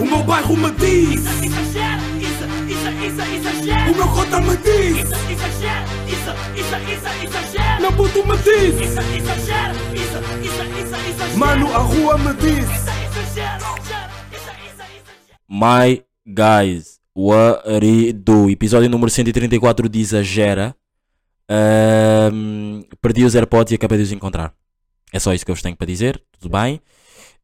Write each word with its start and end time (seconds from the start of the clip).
O 0.00 0.04
meu 0.04 0.22
bairro 0.22 0.56
me 0.56 0.70
diz 0.72 1.20
Isso 1.20 1.44
exagera, 1.44 2.02
isso, 2.18 2.44
isso, 2.68 2.90
isso 3.06 3.34
exagera. 3.34 3.90
O 3.90 3.96
meu 3.96 4.08
cota 4.08 4.40
me 4.40 4.56
diz 4.58 4.98
Isso 4.98 5.14
exagera, 5.32 5.84
isso, 6.06 6.30
isso, 6.54 6.76
isso 6.94 7.24
exagera. 7.24 7.80
Meu 7.80 7.92
puto 7.92 8.26
me 8.26 8.36
diz 8.36 8.80
Isso 8.80 9.00
exagera, 9.16 9.74
isso, 9.94 10.18
isso, 10.42 10.62
isso 10.78 11.08
exagera. 11.10 11.36
Mano, 11.36 11.74
a 11.74 11.78
rua 11.78 12.18
me 12.18 12.34
diz 12.34 12.64
Isso 12.64 12.90
isso 13.08 13.18
exagera. 13.20 13.78
My 15.50 16.04
guys, 16.26 17.00
what 17.14 17.62
do? 18.14 18.50
Episódio 18.50 18.90
número 18.90 19.10
134 19.10 19.88
de 19.88 19.98
Exagera. 19.98 20.76
Ahm, 21.48 22.82
perdi 23.00 23.24
os 23.24 23.34
AirPods 23.34 23.72
e 23.72 23.76
acabei 23.76 23.96
de 23.96 24.04
os 24.04 24.12
encontrar. 24.12 24.52
É 25.10 25.18
só 25.18 25.32
isso 25.32 25.46
que 25.46 25.50
eu 25.50 25.54
vos 25.54 25.62
tenho 25.62 25.74
para 25.74 25.86
dizer. 25.86 26.22
Tudo 26.38 26.52
bem? 26.52 26.82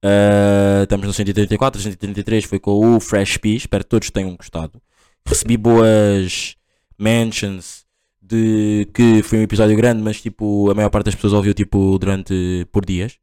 Ah, 0.03 0.81
estamos 0.83 1.07
no 1.07 1.13
134, 1.13 1.81
133 1.81 2.45
foi 2.45 2.59
com 2.59 2.97
o 2.97 3.01
Fresh 3.01 3.39
P. 3.39 3.51
Espero 3.57 3.85
que 3.85 3.91
todos 3.91 4.11
tenham 4.11 4.37
gostado. 4.37 4.81
Recebi 5.27 5.57
boas 5.57 6.57
mentions 6.99 7.85
de 8.21 8.89
que 8.95 9.23
foi 9.23 9.39
um 9.39 9.43
episódio 9.43 9.77
grande, 9.77 10.03
mas 10.03 10.21
tipo, 10.21 10.71
a 10.71 10.75
maior 10.75 10.91
parte 10.91 11.07
das 11.07 11.15
pessoas 11.15 11.33
ouviu 11.33 11.55
tipo 11.55 11.99
durante 11.99 12.67
por 12.73 12.85
dias. 12.85 13.19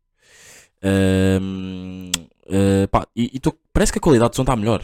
Ahm, 0.83 2.09
ah, 2.49 2.87
pá, 2.89 3.07
e, 3.15 3.31
e 3.33 3.39
tô- 3.39 3.55
parece 3.73 3.91
que 3.91 3.99
a 3.99 4.01
qualidade 4.01 4.31
do 4.31 4.35
som 4.35 4.41
está 4.43 4.55
melhor. 4.55 4.83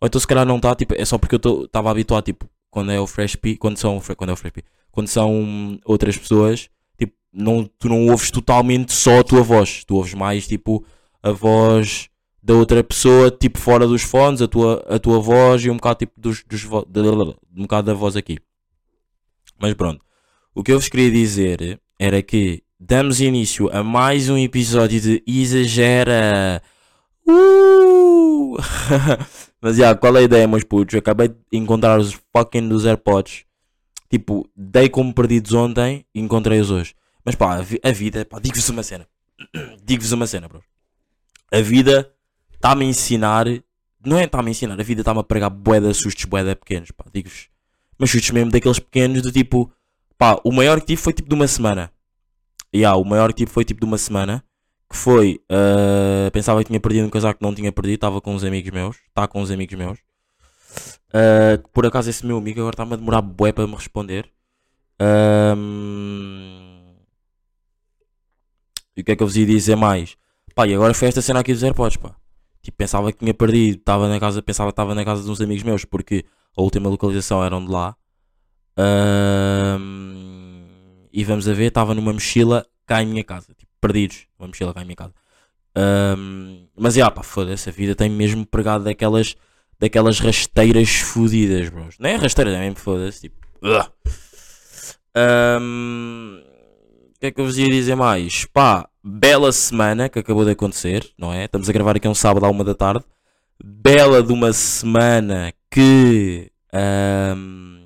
Ou 0.00 0.06
então 0.06 0.20
se 0.20 0.26
calhar 0.26 0.44
não 0.46 0.56
está, 0.56 0.74
tipo, 0.74 0.94
é 0.96 1.04
só 1.04 1.16
porque 1.18 1.36
eu 1.36 1.64
estava 1.64 1.90
habituado, 1.90 2.24
tipo, 2.24 2.48
quando 2.70 2.92
é 2.92 3.00
o 3.00 3.06
Fresh 3.06 3.36
P, 3.36 3.56
quando 3.56 3.78
são, 3.78 4.00
quando 4.16 4.30
é 4.30 4.32
o 4.32 4.36
Fresh 4.36 4.52
P, 4.52 4.62
quando 4.90 5.08
são 5.08 5.78
outras 5.84 6.16
pessoas, 6.18 6.68
tipo, 6.98 7.14
não, 7.32 7.64
tu 7.78 7.88
não 7.88 8.08
ouves 8.08 8.30
totalmente 8.30 8.92
só 8.92 9.20
a 9.20 9.24
tua 9.24 9.42
voz, 9.42 9.84
tu 9.84 9.96
ouves 9.96 10.12
mais, 10.14 10.46
tipo, 10.46 10.84
a 11.24 11.32
voz 11.32 12.10
da 12.42 12.52
outra 12.52 12.84
pessoa, 12.84 13.30
tipo, 13.30 13.58
fora 13.58 13.86
dos 13.86 14.02
fones, 14.02 14.42
a 14.42 14.46
tua, 14.46 14.84
a 14.86 14.98
tua 14.98 15.18
voz 15.18 15.64
e 15.64 15.70
um 15.70 15.76
bocado, 15.76 16.00
tipo, 16.00 16.20
dos, 16.20 16.44
dos 16.44 16.64
um 16.66 17.62
bocado 17.62 17.86
da 17.86 17.94
voz 17.94 18.14
aqui. 18.14 18.36
Mas 19.58 19.72
pronto, 19.72 20.04
o 20.54 20.62
que 20.62 20.70
eu 20.70 20.78
vos 20.78 20.86
queria 20.86 21.10
dizer 21.10 21.80
era 21.98 22.20
que 22.20 22.62
damos 22.78 23.22
início 23.22 23.74
a 23.74 23.82
mais 23.82 24.28
um 24.28 24.36
episódio 24.36 25.00
de 25.00 25.22
Exagera. 25.26 26.62
Uh! 27.26 28.58
Mas 29.62 29.76
já, 29.76 29.94
qual 29.94 30.14
é 30.18 30.20
a 30.20 30.24
ideia, 30.24 30.46
meus 30.46 30.64
putos? 30.64 30.92
Eu 30.92 30.98
acabei 30.98 31.28
de 31.28 31.36
encontrar 31.52 31.98
os 31.98 32.20
fucking 32.36 32.68
dos 32.68 32.84
AirPods. 32.84 33.46
Tipo, 34.10 34.46
dei 34.54 34.90
como 34.90 35.14
perdidos 35.14 35.54
ontem 35.54 36.04
e 36.14 36.20
encontrei-os 36.20 36.70
hoje. 36.70 36.94
Mas 37.24 37.34
pá, 37.34 37.64
a 37.82 37.90
vida, 37.92 38.26
pá, 38.26 38.38
digo-vos 38.38 38.68
uma 38.68 38.82
cena. 38.82 39.08
digo-vos 39.82 40.12
uma 40.12 40.26
cena, 40.26 40.46
bro. 40.46 40.62
A 41.54 41.62
vida 41.62 42.12
está-me 42.52 42.84
a 42.84 42.88
ensinar. 42.88 43.46
Não 44.04 44.18
é 44.18 44.24
está-me 44.24 44.48
a 44.48 44.50
ensinar, 44.50 44.78
a 44.78 44.82
vida 44.82 45.02
está-me 45.02 45.20
a 45.20 45.22
pregar 45.22 45.50
de 45.50 45.94
sustos, 45.94 46.26
de 46.26 46.54
pequenos, 46.56 46.90
pá, 46.90 47.04
digo-vos. 47.12 47.48
Mas 47.96 48.10
sustos 48.10 48.30
mesmo 48.32 48.50
daqueles 48.50 48.80
pequenos 48.80 49.22
do 49.22 49.30
tipo. 49.30 49.70
Pá, 50.18 50.40
o 50.44 50.50
maior 50.52 50.80
que 50.80 50.86
tive 50.88 51.00
foi 51.00 51.12
tipo 51.12 51.28
de 51.28 51.34
uma 51.34 51.46
semana. 51.46 51.92
E 52.72 52.78
yeah, 52.78 52.98
o 52.98 53.04
maior 53.04 53.28
que 53.28 53.36
tive 53.36 53.50
foi 53.52 53.64
tipo 53.64 53.80
de 53.80 53.86
uma 53.86 53.96
semana. 53.96 54.44
Que 54.90 54.96
foi. 54.96 55.40
ah, 55.48 56.28
pensava 56.32 56.60
que 56.62 56.68
tinha 56.68 56.80
perdido 56.80 57.06
um 57.06 57.10
casaco 57.10 57.38
que 57.38 57.44
não 57.44 57.54
tinha 57.54 57.70
perdido. 57.70 57.94
Estava 57.94 58.20
com 58.20 58.34
uns 58.34 58.42
amigos 58.42 58.70
meus. 58.72 58.96
Está 59.08 59.28
com 59.28 59.40
uns 59.40 59.50
amigos 59.50 59.74
meus. 59.76 59.98
Que 61.62 61.70
por 61.72 61.86
acaso 61.86 62.10
esse 62.10 62.26
meu 62.26 62.36
amigo 62.38 62.60
agora 62.60 62.74
está-me 62.74 62.94
a 62.94 62.96
demorar 62.96 63.22
bué 63.22 63.52
para 63.52 63.66
me 63.66 63.74
responder. 63.74 64.28
Ahm, 64.98 66.74
E 68.96 69.00
o 69.00 69.04
que 69.04 69.12
é 69.12 69.16
que 69.16 69.22
eu 69.22 69.26
vos 69.26 69.36
ia 69.36 69.46
dizer 69.46 69.76
mais? 69.76 70.16
Pá, 70.54 70.66
e 70.66 70.74
agora 70.74 70.94
foi 70.94 71.08
esta 71.08 71.20
cena 71.20 71.40
aqui 71.40 71.52
dos 71.52 71.62
AirPods, 71.62 71.96
pá. 71.96 72.14
Tipo, 72.62 72.76
pensava 72.78 73.12
que 73.12 73.18
tinha 73.18 73.34
perdido. 73.34 73.78
Estava 73.78 74.08
na 74.08 74.20
casa, 74.20 74.40
pensava 74.42 74.70
que 74.70 74.72
estava 74.72 74.94
na 74.94 75.04
casa 75.04 75.22
de 75.22 75.30
uns 75.30 75.40
amigos 75.40 75.62
meus. 75.64 75.84
Porque 75.84 76.24
a 76.56 76.62
última 76.62 76.88
localização 76.88 77.44
eram 77.44 77.64
de 77.64 77.70
lá. 77.70 77.96
Ahm, 78.76 80.64
e 81.12 81.24
vamos 81.24 81.48
a 81.48 81.52
ver, 81.52 81.66
estava 81.66 81.94
numa 81.94 82.12
mochila 82.12 82.66
cá 82.86 83.02
em 83.02 83.06
minha 83.06 83.24
casa. 83.24 83.54
Tipo, 83.54 83.70
perdidos. 83.80 84.26
Uma 84.38 84.48
mochila 84.48 84.72
cá 84.72 84.82
em 84.82 84.84
minha 84.84 84.96
casa. 84.96 85.12
Ahm, 85.76 86.68
mas, 86.76 86.94
já, 86.94 87.10
pá, 87.10 87.22
foda-se. 87.22 87.68
A 87.68 87.72
vida 87.72 87.94
tem 87.94 88.08
mesmo 88.08 88.46
pregado 88.46 88.84
daquelas, 88.84 89.34
daquelas 89.78 90.20
rasteiras 90.20 90.88
fodidas, 90.88 91.68
bros. 91.68 91.98
Não 91.98 92.08
é 92.08 92.16
rasteiras, 92.16 92.54
é 92.54 92.60
mesmo 92.60 92.76
foda-se. 92.76 93.22
Tipo, 93.22 93.36
o 93.60 93.98
que 97.20 97.26
é 97.26 97.30
que 97.30 97.40
eu 97.40 97.44
vos 97.44 97.58
ia 97.58 97.68
dizer 97.68 97.94
mais? 97.94 98.44
Pá, 98.46 98.88
bela 99.04 99.52
semana 99.52 100.08
que 100.08 100.18
acabou 100.18 100.46
de 100.46 100.52
acontecer, 100.52 101.06
não 101.18 101.30
é? 101.30 101.44
Estamos 101.44 101.68
a 101.68 101.72
gravar 101.72 101.96
aqui 101.96 102.08
um 102.08 102.14
sábado 102.14 102.46
à 102.46 102.48
uma 102.48 102.64
da 102.64 102.74
tarde. 102.74 103.04
Bela 103.62 104.22
de 104.22 104.32
uma 104.32 104.52
semana 104.54 105.52
que 105.70 106.50
ahm, 106.72 107.84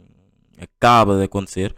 acaba 0.60 1.18
de 1.18 1.24
acontecer. 1.24 1.74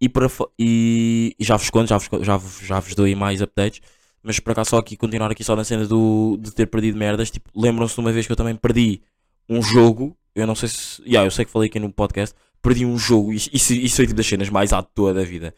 E, 0.00 0.08
para, 0.08 0.28
e, 0.58 1.36
e 1.38 1.44
já 1.44 1.56
vos 1.56 1.68
conto, 1.68 1.88
já 1.88 1.98
vos, 1.98 2.08
já, 2.22 2.40
já 2.62 2.80
vos 2.80 2.94
dou 2.94 3.04
aí 3.04 3.14
mais 3.14 3.42
updates. 3.42 3.82
Mas 4.22 4.40
para 4.40 4.54
cá 4.54 4.64
só 4.64 4.78
aqui, 4.78 4.96
continuar 4.96 5.30
aqui 5.30 5.44
só 5.44 5.54
na 5.54 5.64
cena 5.64 5.86
do, 5.86 6.38
de 6.40 6.50
ter 6.50 6.66
perdido 6.66 6.96
merdas. 6.96 7.30
Tipo, 7.30 7.50
lembram-se 7.54 7.94
de 7.94 8.00
uma 8.00 8.12
vez 8.12 8.26
que 8.26 8.32
eu 8.32 8.36
também 8.36 8.56
perdi 8.56 9.02
um 9.46 9.62
jogo. 9.62 10.16
Eu 10.34 10.46
não 10.46 10.54
sei 10.54 10.70
se. 10.70 11.02
Yeah, 11.02 11.26
eu 11.26 11.30
sei 11.30 11.44
que 11.44 11.50
falei 11.50 11.68
aqui 11.68 11.78
no 11.78 11.92
podcast. 11.92 12.34
Perdi 12.62 12.86
um 12.86 12.96
jogo. 12.96 13.30
Isso, 13.30 13.50
isso, 13.52 13.74
isso 13.74 13.96
foi 13.96 14.06
tipo 14.06 14.16
das 14.16 14.26
cenas 14.26 14.48
mais 14.48 14.72
à 14.72 14.82
toa 14.82 15.12
da 15.12 15.22
vida. 15.22 15.54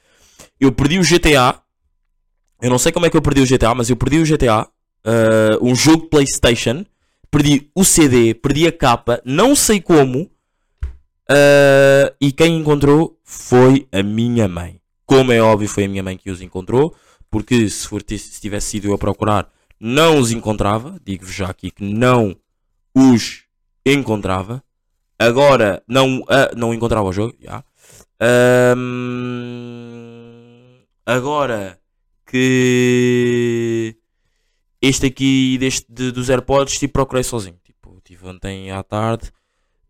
Eu 0.59 0.73
perdi 0.73 0.99
o 0.99 1.03
GTA. 1.03 1.66
Eu 2.61 2.71
não 2.71 2.78
sei 2.78 2.93
como 2.93 3.06
é 3.06 3.11
que 3.11 3.17
eu 3.17 3.22
perdi 3.22 3.43
o 3.43 3.47
GTA, 3.47 3.75
mas 3.75 3.91
eu 3.91 3.97
perdi 3.97 4.19
o 4.19 4.25
GTA. 4.25 4.69
ah, 5.05 5.59
um 5.61 5.75
jogo 5.75 6.03
de 6.05 6.09
PlayStation. 6.09 6.84
Perdi 7.31 7.71
o 7.75 7.84
CD, 7.84 8.34
perdi 8.34 8.67
a 8.67 8.72
capa, 8.72 9.21
não 9.25 9.55
sei 9.55 9.81
como. 9.81 10.31
ah, 11.28 12.12
e 12.21 12.33
quem 12.33 12.59
encontrou 12.59 13.19
foi 13.25 13.87
a 13.93 14.03
minha 14.03 14.49
mãe. 14.49 14.81
Como 15.05 15.33
é 15.33 15.41
óbvio, 15.41 15.69
foi 15.69 15.84
a 15.84 15.89
minha 15.89 16.03
mãe 16.03 16.17
que 16.17 16.31
os 16.31 16.41
encontrou. 16.41 16.94
Porque 17.31 17.69
se, 17.69 17.87
for, 17.87 18.03
se 18.06 18.41
tivesse 18.41 18.69
sido 18.69 18.87
eu 18.88 18.94
a 18.94 18.99
procurar, 18.99 19.50
não 19.78 20.19
os 20.19 20.31
encontrava. 20.31 20.99
Digo-vos 21.05 21.34
já 21.34 21.49
aqui 21.49 21.71
que 21.71 21.84
não 21.84 22.37
os 22.94 23.43
encontrava. 23.84 24.62
Agora 25.19 25.83
não, 25.87 26.25
ah, 26.28 26.50
não 26.56 26.73
encontrava 26.73 27.09
o 27.09 27.12
jogo. 27.12 27.34
Ahm, 28.19 29.67
agora 31.05 31.78
que 32.26 33.97
este 34.82 35.06
aqui 35.06 35.56
deste, 35.59 35.87
de- 35.92 36.12
dos 36.12 36.28
AirPods 36.31 36.78
tipo, 36.78 36.92
procurei 36.94 37.22
sozinho. 37.25 37.59
Tipo, 37.64 38.00
tive 38.04 38.26
ontem 38.26 38.70
à 38.70 38.82
tarde, 38.82 39.31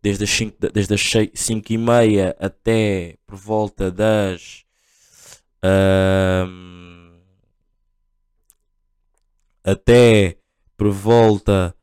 desde 0.01 0.23
as 0.23 0.29
5 0.29 0.57
desde 0.73 0.93
as 0.93 1.01
5 1.33 1.73
e 1.73 1.77
meia 1.77 2.35
até 2.39 3.15
por 3.27 3.37
volta 3.37 3.91
das 3.91 4.63
ahm, 5.63 7.17
até 9.63 10.37
por 10.77 10.91
volta 10.91 11.75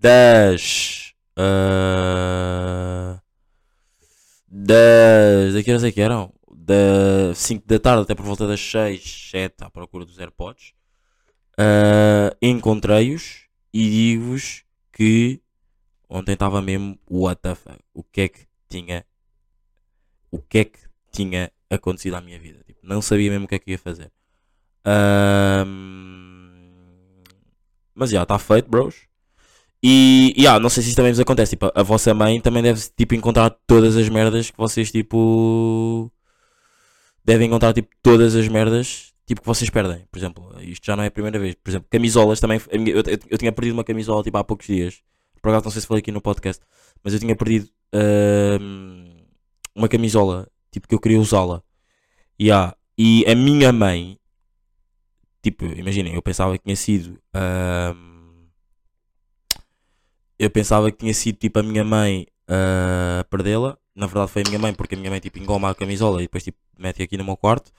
das 0.00 1.12
ah, 1.36 3.20
das 4.48 5.54
daqui 5.54 5.70
horas 5.70 5.84
é 5.84 5.92
que 5.92 6.00
eram 6.00 6.32
da 6.64 7.34
5 7.34 7.66
da 7.66 7.78
tarde 7.78 8.02
até 8.02 8.14
por 8.14 8.24
volta 8.24 8.46
das 8.46 8.60
6, 8.60 9.30
7 9.30 9.64
à 9.64 9.70
procura 9.70 10.04
dos 10.04 10.18
AirPods 10.18 10.74
Ah, 11.58 12.34
encontrei-os 12.40 13.46
e 13.72 13.90
digo-vos 13.90 14.64
que 14.92 15.40
ontem 16.08 16.32
estava 16.34 16.62
mesmo 16.62 16.98
what 17.10 17.40
the 17.42 17.54
fuck, 17.54 17.78
o 17.94 18.02
que 18.02 18.22
é 18.22 18.28
que 18.28 18.46
tinha 18.68 19.04
o 20.30 20.38
que 20.38 20.58
é 20.58 20.64
que 20.64 20.78
tinha 21.10 21.52
acontecido 21.70 22.14
à 22.16 22.20
minha 22.20 22.38
vida? 22.38 22.60
Tipo, 22.66 22.80
não 22.82 23.02
sabia 23.02 23.30
mesmo 23.30 23.44
o 23.44 23.48
que 23.48 23.54
é 23.54 23.58
que 23.58 23.70
ia 23.72 23.78
fazer. 23.78 24.10
Ahm, 24.84 26.52
mas 27.94 28.10
já 28.10 28.22
está 28.22 28.38
feito 28.38 28.68
bros. 28.70 29.06
E 29.82 30.34
yeah, 30.38 30.58
não 30.60 30.70
sei 30.70 30.82
se 30.82 30.90
isso 30.90 30.96
também 30.96 31.12
vos 31.12 31.20
acontece. 31.20 31.50
Tipo, 31.50 31.70
a 31.74 31.82
vossa 31.82 32.14
mãe 32.14 32.40
também 32.40 32.62
deve 32.62 32.80
tipo 32.96 33.14
encontrar 33.14 33.50
todas 33.66 33.96
as 33.96 34.08
merdas 34.08 34.50
que 34.50 34.56
vocês 34.56 34.90
tipo 34.90 36.10
devem 37.24 37.46
encontrar 37.46 37.72
tipo 37.72 37.88
todas 38.02 38.34
as 38.34 38.48
merdas 38.48 39.12
tipo 39.26 39.40
que 39.40 39.46
vocês 39.46 39.70
perdem. 39.70 40.06
Por 40.10 40.18
exemplo, 40.18 40.54
isto 40.60 40.84
já 40.84 40.96
não 40.96 41.04
é 41.04 41.06
a 41.06 41.10
primeira 41.10 41.38
vez. 41.38 41.54
Por 41.54 41.70
exemplo, 41.70 41.88
camisolas 41.90 42.40
também. 42.40 42.60
Eu, 42.70 42.96
eu, 42.96 43.18
eu 43.30 43.38
tinha 43.38 43.52
perdido 43.52 43.74
uma 43.74 43.84
camisola 43.84 44.22
tipo 44.22 44.36
há 44.36 44.44
poucos 44.44 44.66
dias. 44.66 45.02
Por 45.40 45.48
acaso 45.48 45.64
não 45.64 45.72
sei 45.72 45.80
se 45.80 45.86
falei 45.86 46.00
aqui 46.00 46.12
no 46.12 46.20
podcast, 46.20 46.62
mas 47.02 47.14
eu 47.14 47.20
tinha 47.20 47.34
perdido 47.34 47.68
ahm, 47.92 49.24
uma 49.74 49.88
camisola 49.88 50.48
tipo 50.70 50.86
que 50.86 50.94
eu 50.94 51.00
queria 51.00 51.20
usá-la. 51.20 51.62
Yeah. 52.40 52.76
E 52.96 53.24
a 53.26 53.34
minha 53.34 53.72
mãe, 53.72 54.18
tipo, 55.42 55.64
imaginem, 55.64 56.14
eu 56.14 56.22
pensava 56.22 56.56
que 56.56 56.64
tinha 56.64 56.76
sido. 56.76 57.18
ahm, 57.34 58.46
eu 60.38 60.50
pensava 60.50 60.90
que 60.90 60.98
tinha 60.98 61.14
sido 61.14 61.36
tipo 61.36 61.58
a 61.58 61.62
minha 61.62 61.84
mãe 61.84 62.26
a 62.48 63.24
perdê-la. 63.24 63.78
Na 63.94 64.06
verdade 64.06 64.30
foi 64.30 64.42
a 64.42 64.48
minha 64.48 64.58
mãe, 64.58 64.74
porque 64.74 64.94
a 64.94 64.98
minha 64.98 65.10
mãe 65.10 65.20
tipo 65.20 65.38
engoma 65.38 65.70
a 65.70 65.74
camisola 65.74 66.20
e 66.20 66.24
depois 66.24 66.44
tipo 66.44 66.58
mete 66.78 67.02
aqui 67.02 67.16
no 67.16 67.24
meu 67.24 67.36
quarto. 67.36 67.72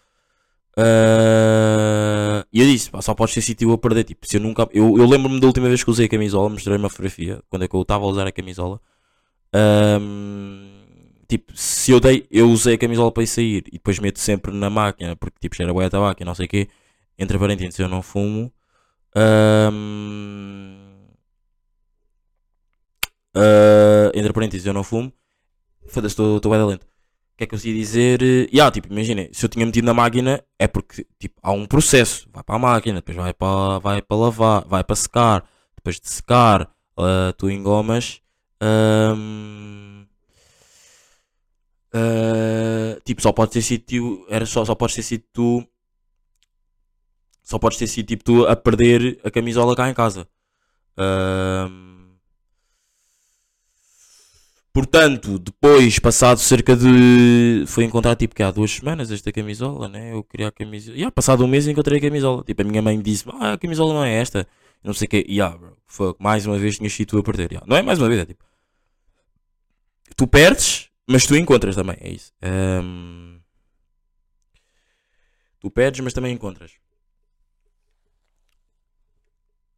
Ah, 0.77 2.45
E 2.51 2.61
eu 2.61 2.65
disse, 2.67 2.89
pá, 2.89 3.01
só 3.01 3.13
podes 3.13 3.45
ter 3.45 3.55
tu 3.55 3.71
a 3.71 3.77
perder. 3.77 4.03
Tipo, 4.03 4.27
se 4.27 4.37
eu 4.37 4.41
nunca. 4.41 4.67
Eu, 4.73 4.97
eu 4.97 5.07
lembro-me 5.07 5.39
da 5.39 5.47
última 5.47 5.67
vez 5.67 5.83
que 5.83 5.89
usei 5.89 6.05
a 6.07 6.09
camisola, 6.09 6.49
mostrei 6.49 6.77
uma 6.77 6.89
fotografia, 6.89 7.41
quando 7.49 7.63
é 7.63 7.67
que 7.67 7.75
eu 7.75 7.81
estava 7.81 8.03
a 8.05 8.07
usar 8.07 8.27
a 8.27 8.31
camisola. 8.31 8.79
Ahm, 9.53 10.83
tipo, 11.27 11.53
se 11.55 11.91
eu 11.91 11.99
dei, 11.99 12.25
eu 12.31 12.49
usei 12.49 12.75
a 12.75 12.77
camisola 12.77 13.11
para 13.11 13.23
ir 13.23 13.27
sair 13.27 13.63
e 13.67 13.71
depois 13.73 13.99
meto 13.99 14.19
sempre 14.19 14.51
na 14.53 14.69
máquina, 14.69 15.15
porque 15.15 15.37
tipo, 15.41 15.55
cheira 15.55 15.73
bué 15.73 15.89
tabaco 15.89 16.21
e 16.21 16.25
não 16.25 16.35
sei 16.35 16.45
o 16.47 16.49
quê. 16.49 16.67
Entre 17.17 17.37
parênteses, 17.37 17.79
eu 17.79 17.89
não 17.89 18.01
fumo. 18.01 18.51
Ahm, 19.15 20.92
ah, 23.35 24.11
entre 24.13 24.33
parênteses, 24.33 24.65
eu 24.65 24.73
não 24.73 24.83
fumo. 24.83 25.11
Foda-se, 25.87 26.13
estou 26.13 26.51
bem 26.51 26.65
lento. 26.65 26.83
O 26.83 27.37
que 27.37 27.43
é 27.45 27.47
que 27.47 27.55
eu 27.55 27.59
ia 27.65 27.73
dizer? 27.73 28.21
Yeah, 28.53 28.71
tipo, 28.71 28.87
imagina, 28.91 29.27
se 29.31 29.43
eu 29.45 29.49
tinha 29.49 29.65
metido 29.65 29.85
na 29.85 29.93
máquina, 29.93 30.43
é 30.59 30.67
porque 30.67 31.05
tipo, 31.19 31.39
há 31.41 31.51
um 31.51 31.65
processo. 31.65 32.29
Vai 32.31 32.43
para 32.43 32.55
a 32.55 32.59
máquina, 32.59 32.95
depois 32.97 33.17
vai 33.17 33.33
para, 33.33 33.79
vai 33.79 34.01
para 34.01 34.17
lavar, 34.17 34.65
vai 34.67 34.83
para 34.83 34.95
secar. 34.95 35.43
Depois 35.75 35.99
de 35.99 36.09
secar, 36.09 36.69
ah, 36.97 37.33
tu 37.37 37.49
engomas. 37.49 38.21
ahm, 38.61 40.05
ah, 41.93 42.99
tipo, 43.05 43.21
só 43.21 43.31
pode 43.31 43.51
ter 43.51 43.61
sido 43.61 43.83
tu. 43.85 44.25
Era 44.29 44.45
só, 44.45 44.63
só 44.65 44.75
podes 44.75 44.95
ter 44.95 45.03
sido 45.03 45.23
tu. 45.33 45.67
Só 47.43 47.59
podes 47.59 47.77
ter 47.77 47.87
sido 47.87 48.07
tipo 48.07 48.23
tu 48.23 48.47
a 48.47 48.55
perder 48.55 49.19
a 49.23 49.29
camisola 49.31 49.75
cá 49.75 49.89
em 49.89 49.93
casa. 49.93 50.27
Ahm, 50.97 51.92
Portanto, 54.73 55.37
depois, 55.37 55.99
passado 55.99 56.39
cerca 56.39 56.75
de. 56.75 57.63
Foi 57.67 57.83
encontrar 57.83 58.15
tipo 58.15 58.33
que 58.33 58.41
há 58.41 58.49
duas 58.49 58.71
semanas 58.71 59.11
esta 59.11 59.31
camisola, 59.31 59.87
né? 59.87 60.13
Eu 60.13 60.23
queria 60.23 60.47
a 60.47 60.51
camisola. 60.51 60.97
E 60.97 61.11
passado 61.11 61.45
um 61.45 61.47
mês 61.47 61.67
encontrei 61.67 61.99
a 61.99 62.01
camisola. 62.01 62.43
Tipo, 62.43 62.63
a 62.63 62.65
minha 62.65 62.81
mãe 62.81 62.99
disse: 62.99 63.23
Ah, 63.39 63.53
a 63.53 63.57
camisola 63.57 63.93
não 63.93 64.03
é 64.03 64.13
esta. 64.15 64.47
Não 64.83 64.93
sei 64.93 65.05
o 65.05 65.09
que. 65.09 65.25
E 65.29 65.39
ah, 65.39 65.49
bro, 65.49 65.77
fuck, 65.85 66.21
mais 66.21 66.47
uma 66.47 66.57
vez 66.57 66.77
tinha 66.77 66.89
sido 66.89 67.09
tu 67.09 67.17
a 67.19 67.23
perder. 67.23 67.51
Yeah. 67.51 67.67
Não 67.69 67.77
é 67.77 67.83
mais 67.83 67.99
uma 67.99 68.09
vez, 68.09 68.21
é 68.21 68.25
tipo. 68.25 68.43
Tu 70.15 70.27
perdes, 70.27 70.89
mas 71.07 71.25
tu 71.25 71.35
encontras 71.35 71.75
também. 71.75 71.97
É 72.01 72.09
isso. 72.09 72.33
Ahm, 72.41 73.33
Tu 75.63 75.71
perdes, 75.71 76.01
mas 76.01 76.13
também 76.13 76.33
encontras. 76.33 76.73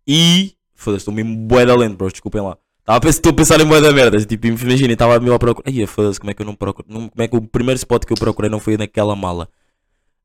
E. 0.07 0.56
Foda-se, 0.74 1.01
estou 1.01 1.13
mesmo 1.13 1.36
bué 1.48 1.63
da 1.63 1.75
lento, 1.75 1.95
bros. 1.95 2.12
Desculpem 2.12 2.41
lá. 2.41 2.57
Tava 2.86 3.08
a 3.08 3.10
Estou 3.10 3.32
a 3.32 3.34
pensar 3.36 3.60
em 3.60 3.68
da 3.68 3.92
merda. 3.92 4.24
Tipo, 4.24 4.46
imagina, 4.48 4.94
estava 4.94 5.16
a 5.16 5.20
me 5.20 5.34
à 5.34 5.40
procura. 5.40 5.68
Ai, 5.68 5.86
foda-se, 5.88 6.20
como 6.20 6.30
é 6.32 6.34
que 6.34 6.42
eu 6.42 6.46
não 6.46 6.56
procuro? 6.56 6.88
não- 6.90 7.10
Como 7.10 7.24
é 7.24 7.28
que 7.28 7.36
o 7.36 7.42
primeiro 7.42 7.78
spot 7.78 8.06
que 8.06 8.14
eu 8.14 8.18
procurei 8.18 8.50
não 8.50 8.60
foi 8.60 8.78
naquela 8.78 9.16
mala? 9.16 9.50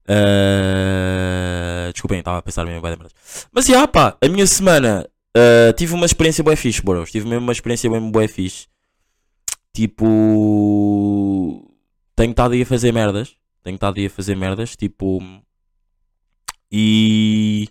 Ah, 0.07 1.91
Desculpem, 1.93 2.19
estava 2.21 2.39
a 2.39 2.43
pensar 2.43 2.65
mesmo 2.65 2.79
em 2.79 2.83
da 2.83 2.89
merda. 2.91 3.09
Mas 3.53 3.67
já, 3.67 3.87
pá, 3.89 4.17
a 4.21 4.29
minha 4.29 4.47
semana. 4.47 5.09
ah, 5.37 5.73
tive 5.75 5.95
uma 5.95 6.07
experiência 6.07 6.45
bué 6.45 6.55
fixe, 6.57 6.83
bros. 6.83 7.11
Tive 7.11 7.27
mesmo 7.29 7.45
uma 7.47 7.53
experiência 7.53 7.89
bem 7.91 8.11
bué 8.11 8.29
fixe. 8.29 8.67
Tipo. 9.73 11.67
Tenho 12.17 12.31
estado 12.33 12.53
aí 12.55 12.63
a 12.63 12.67
fazer 12.67 12.93
merdas. 12.93 13.35
Tenho 13.63 13.75
estado 13.77 13.99
aí 13.99 14.07
a 14.07 14.11
fazer 14.11 14.37
merdas. 14.37 14.77
Tipo. 14.77 15.23
E 16.71 17.69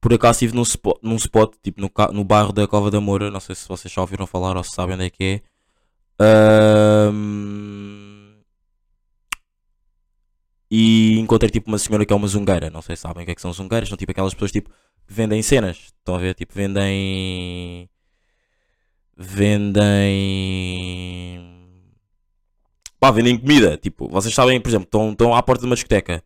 por 0.00 0.12
acaso 0.14 0.36
estive 0.36 0.54
num 0.54 0.62
spot, 0.62 0.98
num 1.02 1.16
spot 1.16 1.54
tipo 1.62 1.80
no, 1.80 1.90
no 2.12 2.24
bairro 2.24 2.52
da 2.52 2.66
Cova 2.66 2.90
da 2.90 3.00
Moura, 3.00 3.30
não 3.30 3.40
sei 3.40 3.54
se 3.54 3.68
vocês 3.68 3.92
já 3.92 4.00
ouviram 4.00 4.26
falar 4.26 4.56
ou 4.56 4.64
se 4.64 4.70
sabem 4.70 4.94
onde 4.94 5.06
é 5.06 5.10
que 5.10 5.24
é. 5.24 5.40
Ahm, 6.20 8.38
e 10.70 11.18
encontrei 11.18 11.50
tipo 11.50 11.68
uma 11.68 11.78
senhora 11.78 12.04
que 12.04 12.12
é 12.12 12.16
uma 12.16 12.28
zungueira, 12.28 12.70
não 12.70 12.82
sei 12.82 12.96
se 12.96 13.02
sabem 13.02 13.22
o 13.22 13.26
que 13.26 13.32
é 13.32 13.34
que 13.34 13.42
são 13.42 13.52
zungueiras, 13.52 13.88
são 13.88 13.98
tipo 13.98 14.12
aquelas 14.12 14.34
pessoas 14.34 14.52
tipo 14.52 14.70
que 15.08 15.14
vendem 15.14 15.42
cenas, 15.42 15.78
estão 15.98 16.14
a 16.14 16.18
ver? 16.18 16.34
Tipo, 16.34 16.54
vendem. 16.54 17.88
Vendem. 19.16 19.80
Pá, 23.00 23.10
vendem 23.10 23.38
comida, 23.38 23.76
tipo, 23.78 24.08
vocês 24.08 24.34
sabem, 24.34 24.60
por 24.60 24.68
exemplo, 24.68 24.84
estão, 24.84 25.12
estão 25.12 25.34
à 25.34 25.42
porta 25.42 25.62
de 25.62 25.66
uma 25.66 25.74
discoteca. 25.74 26.22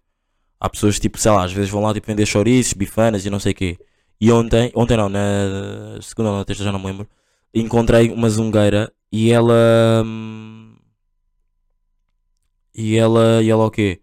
Há 0.62 0.70
pessoas 0.70 1.00
tipo, 1.00 1.18
sei 1.18 1.32
lá, 1.32 1.44
às 1.44 1.52
vezes 1.52 1.70
vão 1.70 1.82
lá 1.82 1.92
tipo 1.94 2.06
vender 2.06 2.26
chouriços, 2.26 2.74
bifanas 2.74 3.26
e 3.26 3.30
não 3.30 3.40
sei 3.40 3.52
o 3.52 3.54
quê. 3.56 3.78
E 4.20 4.30
ontem, 4.32 4.70
ontem 4.76 4.96
não, 4.96 5.08
na 5.08 6.00
segunda 6.02 6.30
ou 6.30 6.38
na 6.38 6.44
terça, 6.44 6.62
já 6.64 6.70
não 6.72 6.78
me 6.78 6.86
lembro, 6.86 7.08
encontrei 7.54 8.10
uma 8.12 8.30
zungueira 8.30 8.92
e 9.12 9.32
ela. 9.32 9.54
hum, 10.06 10.76
E 12.74 12.96
ela. 12.96 13.42
E 13.42 13.50
ela 13.50 13.66
o 13.66 13.70
quê? 13.70 14.00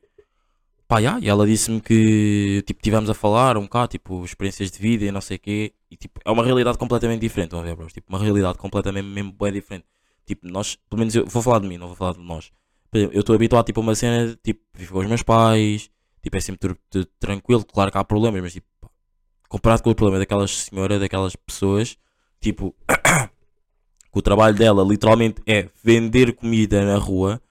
Pá, 0.87 1.01
já, 1.01 1.19
e 1.21 1.29
ela 1.29 1.45
disse-me 1.47 1.81
que 1.81 2.63
tipo, 2.67 2.81
tivemos 2.81 3.09
a 3.09 3.15
falar 3.15 3.57
um 3.57 3.63
bocado, 3.63 3.89
tipo, 3.89 4.25
experiências 4.25 4.71
de 4.71 4.79
vida 4.79 5.05
e 5.05 5.11
não 5.11 5.21
sei 5.21 5.37
o 5.37 5.41
quê. 5.41 5.73
E 5.91 5.97
tipo, 5.97 6.19
é 6.25 6.31
uma 6.31 6.45
realidade 6.45 6.77
completamente 6.79 7.21
diferente, 7.21 7.55
a 7.55 7.61
ver, 7.61 7.75
bros? 7.75 7.93
Tipo, 7.93 8.09
uma 8.09 8.19
realidade 8.19 8.57
completamente 8.57 9.05
mesmo 9.07 9.33
bem 9.33 9.53
diferente. 9.53 9.85
Tipo, 10.25 10.47
nós, 10.49 10.77
pelo 10.89 10.99
menos 10.99 11.15
eu 11.15 11.25
vou 11.27 11.41
falar 11.43 11.59
de 11.59 11.67
mim, 11.67 11.77
não 11.77 11.87
vou 11.87 11.95
falar 11.95 12.13
de 12.13 12.21
nós. 12.21 12.51
Por 12.91 12.97
exemplo, 12.99 13.15
eu 13.17 13.21
estou 13.21 13.35
habituado 13.35 13.65
tipo, 13.67 13.79
a 13.81 13.83
uma 13.83 13.95
cena, 13.95 14.37
tipo, 14.43 14.61
vivo 14.75 14.93
com 14.93 14.99
os 15.01 15.07
meus 15.07 15.23
pais, 15.23 15.91
tipo, 16.21 16.37
é 16.37 16.39
sempre 16.41 16.75
tudo- 16.89 17.05
tranquilo, 17.19 17.65
claro 17.65 17.91
que 17.91 17.97
há 17.97 18.03
problemas, 18.03 18.41
mas 18.41 18.53
tipo, 18.53 18.67
comparado 19.47 19.83
com 19.83 19.89
o 19.89 19.95
problema 19.95 20.19
daquelas 20.19 20.51
senhoras, 20.51 20.99
daquelas 20.99 21.35
pessoas, 21.35 21.97
tipo, 22.39 22.75
que 24.11 24.19
o 24.19 24.21
trabalho 24.21 24.55
dela 24.55 24.83
literalmente 24.83 25.41
é 25.47 25.69
vender 25.83 26.33
comida 26.33 26.83
na 26.85 26.97
rua, 26.97 27.41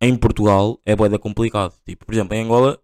em 0.00 0.16
Portugal 0.16 0.80
é 0.84 0.94
bué 0.94 1.08
da 1.08 1.18
complicado. 1.18 1.74
Tipo, 1.84 2.04
por 2.04 2.14
exemplo, 2.14 2.34
em 2.36 2.42
Angola 2.44 2.78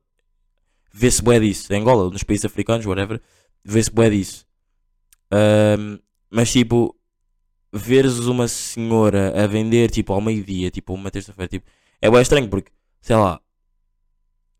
vê-se 0.92 1.22
bué 1.22 1.38
disso. 1.38 1.72
Em 1.72 1.80
Angola, 1.80 2.10
nos 2.10 2.22
países 2.22 2.44
africanos, 2.44 2.86
whatever, 2.86 3.20
vê-se 3.64 3.90
bué 3.90 4.10
disso. 4.10 4.46
Ahm, 5.30 5.98
mas 6.30 6.50
tipo, 6.50 6.96
veres 7.72 8.18
uma 8.20 8.48
senhora 8.48 9.42
a 9.42 9.46
vender 9.46 9.90
tipo 9.90 10.12
ao 10.12 10.20
meio-dia, 10.20 10.70
tipo 10.70 10.92
uma 10.94 11.10
terça-feira, 11.10 11.48
tipo, 11.48 11.66
é 12.00 12.10
bué 12.10 12.20
estranho 12.22 12.48
porque, 12.48 12.70
sei 13.00 13.16
lá, 13.16 13.40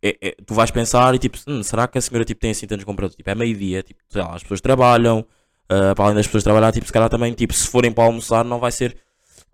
é- 0.03 0.17
é- 0.21 0.37
tu 0.47 0.55
vais 0.55 0.71
pensar 0.71 1.15
e 1.15 1.19
tipo, 1.19 1.39
"Hum, 1.47 1.63
será 1.63 1.87
que 1.87 1.99
a 1.99 2.01
senhora 2.01 2.25
tipo, 2.25 2.41
tem 2.41 2.51
assim 2.51 2.67
tantos 2.67 2.85
compradores? 2.85 3.17
Tipo, 3.17 3.31
é 3.31 3.35
meio-dia, 3.35 3.83
tipo, 3.83 4.01
sei 4.09 4.23
lá, 4.23 4.35
as 4.35 4.43
pessoas 4.43 4.61
trabalham, 4.61 5.25
ah, 5.69 5.95
para 5.95 6.05
além 6.07 6.17
das 6.17 6.27
pessoas 6.27 6.45
trabalhar, 6.45 6.73
tipo, 6.73 6.87
se 6.87 6.93
calhar 6.93 7.09
também, 7.09 7.33
tipo, 7.35 7.55
se 7.55 7.69
forem 7.69 7.93
para 7.93 8.05
almoçar, 8.05 8.45
não 8.45 8.59
vai 8.59 8.73
ser. 8.73 8.97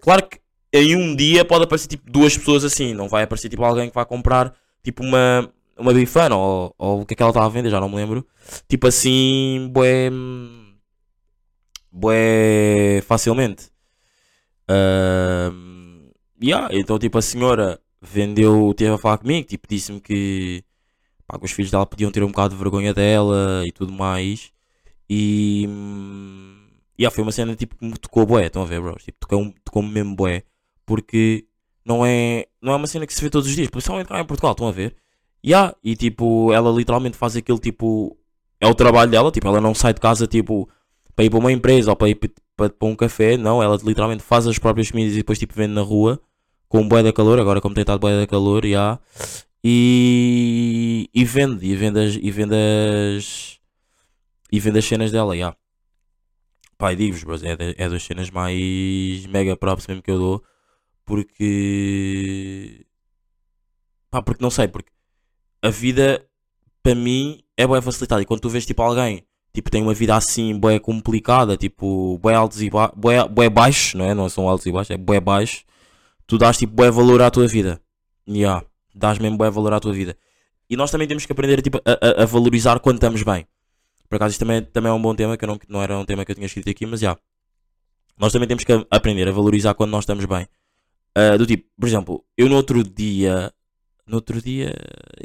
Claro 0.01 0.27
que 0.29 0.39
em 0.73 0.97
um 0.97 1.15
dia 1.17 1.45
pode 1.45 1.65
aparecer 1.65 1.89
tipo 1.89 2.11
duas 2.11 2.37
pessoas 2.37 2.65
assim, 2.65 2.93
não 2.95 3.09
vai 3.09 3.23
aparecer 3.25 3.49
tipo 3.49 3.65
alguém 3.65 3.89
que 3.89 3.95
vai 3.95 4.05
comprar 4.05 4.55
tipo 4.83 5.03
uma, 5.03 5.51
uma 5.79 5.95
bifana 5.95 6.37
ou, 6.37 6.75
ou 6.79 7.01
o 7.03 7.07
que 7.07 7.15
é 7.15 7.17
que 7.17 7.23
ela 7.23 7.31
estava 7.31 7.47
a 7.47 7.49
vender, 7.49 7.71
já 7.71 7.81
não 7.81 7.89
me 7.89 7.97
lembro. 7.97 8.27
Tipo 8.69 8.87
assim, 8.89 9.69
bué. 9.73 10.11
bué. 11.91 13.03
facilmente. 13.07 13.71
Ahm, 14.69 16.11
yeah, 16.43 16.69
então 16.73 16.99
tipo 16.99 17.19
a 17.19 17.23
senhora 17.23 17.81
vendeu, 18.01 18.73
teve 18.75 18.93
a 18.93 18.99
falar 18.99 19.19
comigo, 19.19 19.47
tipo 19.49 19.67
disse-me 19.69 20.01
que, 20.01 20.65
pá, 21.27 21.39
que 21.39 21.45
os 21.47 21.53
filhos 21.53 21.71
dela 21.71 21.87
podiam 21.87 22.11
ter 22.13 22.23
um 22.25 22.29
bocado 22.29 22.55
de 22.55 22.61
vergonha 22.61 22.95
dela 22.95 23.63
e 23.67 23.73
tudo 23.73 23.93
mais. 23.93 24.53
E. 25.11 25.67
hum, 25.69 26.57
yeah, 26.99 27.15
foi 27.15 27.23
uma 27.23 27.33
cena 27.33 27.55
tipo 27.57 27.77
que 27.77 27.85
me 27.85 27.97
tocou 27.99 28.27
bué, 28.27 28.47
estão 28.47 28.63
a 28.63 28.67
ver, 28.67 28.81
bros? 28.81 29.05
Tipo, 29.05 29.19
tocou- 29.21 29.55
tocou-me 29.65 29.91
mesmo 29.91 30.15
bué. 30.17 30.45
Porque 30.87 31.47
não 31.85 32.05
é, 32.07 32.47
não 32.63 32.73
é 32.73 32.77
uma 32.77 32.87
cena 32.87 33.07
que 33.07 33.15
se 33.15 33.23
vê 33.23 33.31
todos 33.31 33.49
os 33.49 33.57
dias, 33.57 33.69
principalmente 33.71 34.09
cá 34.09 34.21
em 34.21 34.27
Portugal, 34.27 34.53
estão 34.53 34.69
a 34.69 34.73
ver? 34.73 34.97
Yeah, 35.45 35.75
e 35.85 35.97
tipo, 35.97 36.53
ela 36.53 36.71
literalmente 36.71 37.17
faz 37.17 37.37
aquilo 37.37 37.59
tipo. 37.59 38.17
É 38.61 38.67
o 38.67 38.75
trabalho 38.75 39.11
dela, 39.11 39.31
tipo, 39.31 39.47
ela 39.49 39.61
não 39.61 39.75
sai 39.75 39.95
de 39.95 40.01
casa 40.01 40.27
tipo 40.27 40.69
para 41.15 41.25
ir 41.25 41.31
para 41.31 41.39
uma 41.39 41.53
empresa 41.53 41.91
ou 41.91 41.97
para 41.97 42.09
ir 42.09 42.15
para, 42.57 42.71
para 42.71 42.89
um 42.89 42.95
café, 42.97 43.37
não, 43.37 43.63
ela 43.63 43.77
literalmente 43.83 44.23
faz 44.23 44.47
as 44.47 44.59
próprias 44.59 44.91
comidas 44.91 45.15
e 45.15 45.19
depois 45.19 45.39
tipo 45.39 45.55
vende 45.55 45.75
na 45.75 45.81
rua 45.83 46.21
com 46.69 46.87
bué 46.89 47.03
da 47.03 47.13
calor, 47.13 47.39
agora 47.41 47.61
como 47.61 47.75
tem 47.75 47.83
estado 47.83 48.01
bué 48.01 48.19
da 48.21 48.27
calor, 48.27 48.65
yeah, 48.65 49.01
e, 49.65 51.09
e 51.15 51.25
vende, 51.25 51.67
e 51.67 51.75
vende 51.77 52.01
as, 52.01 52.15
e 52.15 52.31
vende 52.31 52.55
as, 52.55 53.61
e 54.53 54.61
vende 54.61 54.79
as 54.79 54.85
cenas 54.85 55.11
dela. 55.11 55.35
Pá, 56.77 56.93
e 56.93 56.97
digo-vos, 56.97 57.25
bros, 57.25 57.43
é, 57.43 57.57
é 57.77 57.89
das 57.89 58.03
cenas 58.03 58.31
mais 58.31 59.27
mega 59.27 59.57
props 59.57 59.87
mesmo 59.87 60.03
que 60.03 60.11
eu 60.11 60.19
dou, 60.19 60.45
porque, 61.05 62.87
pá, 64.11 64.23
porque 64.23 64.43
não 64.43 64.51
sei, 64.51 64.69
porque 64.69 64.93
a 65.63 65.71
vida 65.71 66.25
para 66.83 66.95
mim 66.95 67.43
é 67.57 67.67
bué 67.67 67.81
facilitada. 67.81 68.23
E 68.23 68.25
quando 68.25 68.41
tu 68.41 68.49
vês 68.49 68.65
tipo 68.67 68.83
alguém 68.83 69.27
tipo 69.53 69.71
tem 69.71 69.83
uma 69.83 69.95
vida 69.95 70.15
assim 70.17 70.57
bué 70.59 70.79
complicada, 70.79 71.57
tipo 71.57 72.19
bué 72.19 72.35
altos 72.35 72.63
e 72.63 72.71
ba 72.71 72.93
bué, 72.97 73.27
bué 73.29 73.49
baixos, 73.51 73.95
não 73.95 74.05
é? 74.05 74.15
Não 74.15 74.29
são 74.29 74.49
altos 74.49 74.67
e 74.67 74.73
baixos, 74.73 74.91
é 74.93 74.97
bué 74.97 75.21
baixo. 75.21 75.65
Tu 76.29 76.37
dás 76.39 76.57
tipo 76.59 76.75
bué 76.75 76.91
valor 76.91 77.21
à 77.23 77.31
tua 77.31 77.47
vida. 77.49 77.81
Yeah, 78.29 78.65
dás 78.95 79.19
mesmo 79.19 79.37
bué 79.39 79.51
valor 79.51 79.73
à 79.73 79.81
tua 79.81 79.93
vida. 79.93 80.17
E 80.71 80.77
nós 80.77 80.91
também 80.91 81.09
temos 81.09 81.25
que 81.27 81.33
aprender 81.33 81.63
tipo, 81.63 81.79
a, 81.85 81.93
a- 81.93 82.23
a 82.23 82.27
valorizar 82.27 82.79
quando 82.81 82.97
estamos 82.99 83.23
bem. 83.23 83.47
Por 84.09 84.17
acaso 84.17 84.33
isto 84.33 84.41
também, 84.41 84.63
também 84.63 84.91
é 84.91 84.95
um 84.95 85.01
bom 85.01 85.15
tema, 85.15 85.37
que 85.37 85.47
não, 85.47 85.59
não 85.69 85.83
era 85.83 85.99
um 85.99 86.05
tema 86.05 86.25
que 86.25 86.31
eu 86.31 86.35
tinha 86.37 86.47
escrito 86.47 86.69
aqui, 86.71 86.85
mas 86.87 87.01
já. 87.01 87.17
Nós 88.19 88.33
também 88.33 88.47
temos 88.49 88.65
que 88.65 88.73
aprender 88.91 89.27
a 89.29 89.33
valorizar 89.33 89.75
quando 89.75 89.91
nós 89.91 90.03
estamos 90.05 90.25
bem. 90.27 90.47
Ah, 91.15 91.37
do 91.37 91.47
tipo, 91.47 91.67
por 91.79 91.89
exemplo, 91.89 92.25
eu 92.37 92.49
no 92.49 92.57
outro 92.57 92.83
dia. 92.85 93.53
No 94.07 94.17
outro 94.17 94.41
dia. 94.43 94.75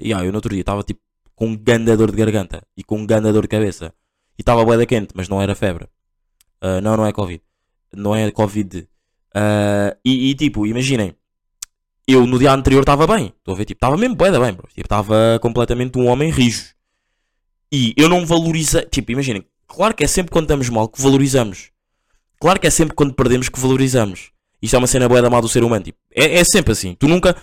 Yeah, 0.01 0.25
eu 0.25 0.31
no 0.31 0.37
outro 0.37 0.49
dia 0.53 0.61
estava 0.61 0.83
tipo. 0.83 1.01
com 1.35 1.55
ganda 1.55 1.97
dor 1.97 2.11
de 2.11 2.17
garganta 2.17 2.65
e 2.77 2.83
com 2.83 3.05
ganda 3.05 3.33
dor 3.33 3.41
de 3.43 3.47
cabeça. 3.49 3.93
E 4.37 4.41
estava 4.41 4.63
bué 4.63 4.77
da 4.77 4.85
quente, 4.85 5.13
mas 5.15 5.27
não 5.27 5.41
era 5.41 5.53
febre. 5.55 5.87
Ah, 6.61 6.79
não, 6.81 6.95
não 6.95 7.05
é 7.05 7.11
Covid. 7.11 7.41
Não 7.93 8.15
é 8.15 8.31
Covid. 8.31 8.87
Ah, 9.33 9.95
e, 10.05 10.29
e, 10.29 10.35
tipo, 10.35 10.65
imaginem. 10.65 11.15
Eu 12.07 12.27
no 12.27 12.37
dia 12.37 12.51
anterior 12.51 12.81
estava 12.81 13.07
bem. 13.07 13.33
Estou 13.37 13.53
a 13.53 13.57
ver, 13.57 13.65
tipo, 13.65 13.77
estava 13.77 13.97
mesmo 13.97 14.15
bué 14.15 14.29
da 14.29 14.39
bem, 14.39 14.53
bro. 14.53 14.67
Tipo, 14.67 14.81
estava 14.81 15.39
completamente 15.41 15.97
um 15.97 16.07
homem 16.07 16.29
rijo. 16.29 16.73
E 17.71 17.93
eu 17.97 18.09
não 18.09 18.25
valorizei. 18.25 18.85
Tipo, 18.85 19.11
imaginem. 19.13 19.45
Claro 19.67 19.95
que 19.95 20.03
é 20.03 20.07
sempre 20.07 20.31
quando 20.31 20.45
estamos 20.45 20.69
mal 20.69 20.87
que 20.87 21.01
valorizamos. 21.01 21.71
Claro 22.39 22.59
que 22.59 22.67
é 22.67 22.69
sempre 22.69 22.93
quando 22.93 23.13
perdemos 23.13 23.49
que 23.49 23.59
valorizamos. 23.59 24.31
Isto 24.61 24.75
é 24.75 24.79
uma 24.79 24.87
cena 24.87 25.07
boa 25.09 25.21
da 25.21 25.29
mal 25.29 25.41
do 25.41 25.47
ser 25.47 25.63
humano. 25.63 25.83
Tipo, 25.83 25.97
é, 26.13 26.39
é 26.39 26.43
sempre 26.43 26.73
assim. 26.73 26.93
Tu 26.95 27.07
nunca. 27.07 27.35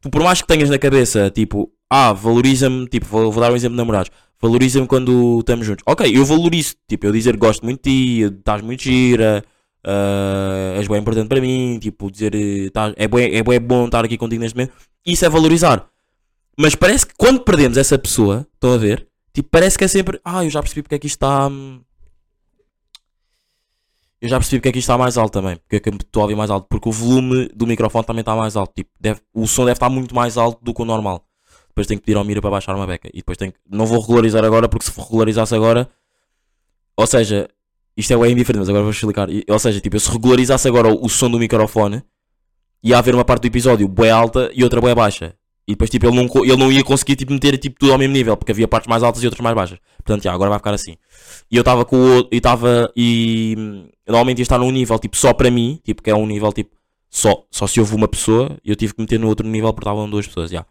Tu, 0.00 0.10
por 0.10 0.22
mais 0.22 0.42
que 0.42 0.48
tenhas 0.48 0.68
na 0.68 0.78
cabeça, 0.78 1.30
tipo, 1.30 1.72
ah, 1.88 2.12
valoriza-me. 2.12 2.86
Tipo, 2.88 3.06
vou, 3.06 3.32
vou 3.32 3.40
dar 3.40 3.52
um 3.52 3.56
exemplo 3.56 3.76
de 3.76 3.78
namorados. 3.78 4.10
Valoriza-me 4.40 4.86
quando 4.86 5.38
estamos 5.40 5.64
juntos. 5.64 5.84
Ok, 5.86 6.10
eu 6.14 6.24
valorizo. 6.24 6.74
Tipo, 6.88 7.06
eu 7.06 7.12
dizer 7.12 7.36
gosto 7.36 7.64
muito 7.64 7.82
de 7.82 7.90
ti, 7.90 8.34
estás 8.36 8.62
muito 8.62 8.82
gira, 8.82 9.44
ah, 9.88 10.74
és 10.76 10.86
bem 10.88 10.98
importante 10.98 11.28
para 11.28 11.40
mim. 11.40 11.78
Tipo, 11.80 12.10
dizer 12.10 12.34
eh, 12.34 12.70
tás- 12.70 12.94
é, 12.96 13.08
bué, 13.08 13.34
é 13.34 13.42
bué 13.42 13.58
bom 13.58 13.86
estar 13.86 14.04
aqui 14.04 14.16
contigo 14.18 14.42
neste 14.42 14.56
momento. 14.56 14.74
Isso 15.06 15.24
é 15.24 15.28
valorizar. 15.28 15.86
Mas 16.58 16.74
parece 16.74 17.06
que 17.06 17.14
quando 17.16 17.40
perdemos 17.40 17.76
essa 17.78 17.98
pessoa, 17.98 18.46
estão 18.54 18.72
a 18.72 18.76
ver? 18.76 19.06
Tipo, 19.32 19.48
parece 19.50 19.78
que 19.78 19.84
é 19.84 19.88
sempre. 19.88 20.20
Ah, 20.24 20.44
eu 20.44 20.50
já 20.50 20.60
percebi 20.60 20.82
porque 20.82 20.96
é 20.96 20.98
que 20.98 21.06
isto 21.06 21.16
está. 21.16 21.46
hum, 21.48 21.80
Eu 24.20 24.28
já 24.28 24.36
percebi 24.38 24.58
porque 24.58 24.68
é 24.70 24.72
que 24.72 24.78
isto 24.80 24.86
está 24.86 24.98
mais 24.98 25.16
alto 25.16 25.32
também. 25.32 25.56
Porque 25.56 25.76
é 25.76 25.80
que 25.80 25.88
estou 25.90 26.20
a 26.22 26.24
ouvir 26.24 26.34
mais 26.34 26.50
alto. 26.50 26.66
Porque 26.68 26.88
o 26.88 26.92
volume 26.92 27.48
do 27.54 27.66
microfone 27.66 28.04
também 28.04 28.20
está 28.20 28.34
mais 28.34 28.56
alto. 28.56 28.72
Tipo, 28.74 28.90
deve- 29.00 29.20
o 29.32 29.46
som 29.46 29.62
deve 29.64 29.74
estar 29.76 29.88
muito 29.88 30.14
mais 30.14 30.36
alto 30.36 30.58
do 30.64 30.74
que 30.74 30.82
o 30.82 30.84
normal. 30.84 31.24
Depois 31.68 31.86
tenho 31.86 32.00
que 32.00 32.06
pedir 32.06 32.16
ao 32.18 32.24
Mira 32.24 32.40
para 32.40 32.50
baixar 32.50 32.74
uma 32.74 32.86
beca. 32.86 33.08
E 33.14 33.18
depois 33.18 33.38
tenho 33.38 33.52
que. 33.52 33.58
Não 33.70 33.86
vou 33.86 34.00
regularizar 34.00 34.44
agora, 34.44 34.68
porque 34.68 34.86
se 34.86 35.00
regularizasse 35.00 35.54
agora. 35.54 35.88
Ou 36.96 37.06
seja, 37.06 37.48
isto 37.98 38.12
é 38.12 38.16
bem 38.16 38.30
indiferente, 38.30 38.60
mas 38.60 38.68
agora 38.68 38.84
vou 38.84 38.92
explicar. 38.92 39.28
Ou 39.28 39.58
seja, 39.58 39.80
tipo, 39.80 39.96
eu 39.96 40.00
se 40.00 40.08
regularizasse 40.08 40.68
agora 40.68 40.88
o, 40.88 41.08
som 41.08 41.28
do 41.28 41.36
microfone, 41.36 42.00
ia 42.80 42.96
haver 42.96 43.12
uma 43.12 43.24
parte 43.24 43.42
do 43.42 43.46
episódio 43.46 43.88
bué 43.88 44.08
alta 44.08 44.52
e 44.54 44.62
outra 44.62 44.80
bué 44.80 44.94
baixa. 44.94 45.34
E 45.66 45.72
depois, 45.72 45.90
tipo, 45.90 46.06
ele 46.06 46.14
não, 46.14 46.44
ele 46.44 46.56
não 46.56 46.70
ia 46.70 46.84
conseguir 46.84 47.16
tipo, 47.16 47.32
meter 47.32 47.58
tipo, 47.58 47.76
tudo 47.76 47.92
ao 47.92 47.98
mesmo 47.98 48.14
nível, 48.14 48.36
porque 48.36 48.52
havia 48.52 48.68
partes 48.68 48.88
mais 48.88 49.02
altas 49.02 49.20
e 49.24 49.26
outras 49.26 49.42
mais 49.42 49.54
baixas. 49.54 49.80
Portanto, 49.96 50.22
já, 50.22 50.32
agora 50.32 50.48
vai 50.48 50.60
ficar 50.60 50.72
assim. 50.72 50.96
E 51.50 51.56
eu 51.56 51.60
estava 51.60 51.84
com 51.84 51.96
o 51.96 52.14
outro, 52.14 52.28
e 52.32 52.36
estava, 52.36 52.90
e 52.96 53.56
hum, 53.58 53.88
normalmente 54.06 54.38
ia 54.38 54.42
estar 54.44 54.58
num 54.58 54.70
nível, 54.70 54.96
tipo, 55.00 55.16
só 55.16 55.34
para 55.34 55.50
mim, 55.50 55.80
tipo, 55.82 56.00
que 56.00 56.08
é 56.08 56.14
um 56.14 56.24
nível, 56.24 56.52
tipo, 56.52 56.76
só, 57.10 57.44
só 57.50 57.66
se 57.66 57.80
houve 57.80 57.96
uma 57.96 58.06
pessoa, 58.06 58.56
e 58.64 58.70
eu 58.70 58.76
tive 58.76 58.94
que 58.94 59.00
meter 59.00 59.18
no 59.18 59.26
outro 59.26 59.46
nível 59.46 59.72
porque 59.72 59.88
estavam 59.88 60.08
duas 60.08 60.26
pessoas, 60.26 60.50
já. 60.50 60.64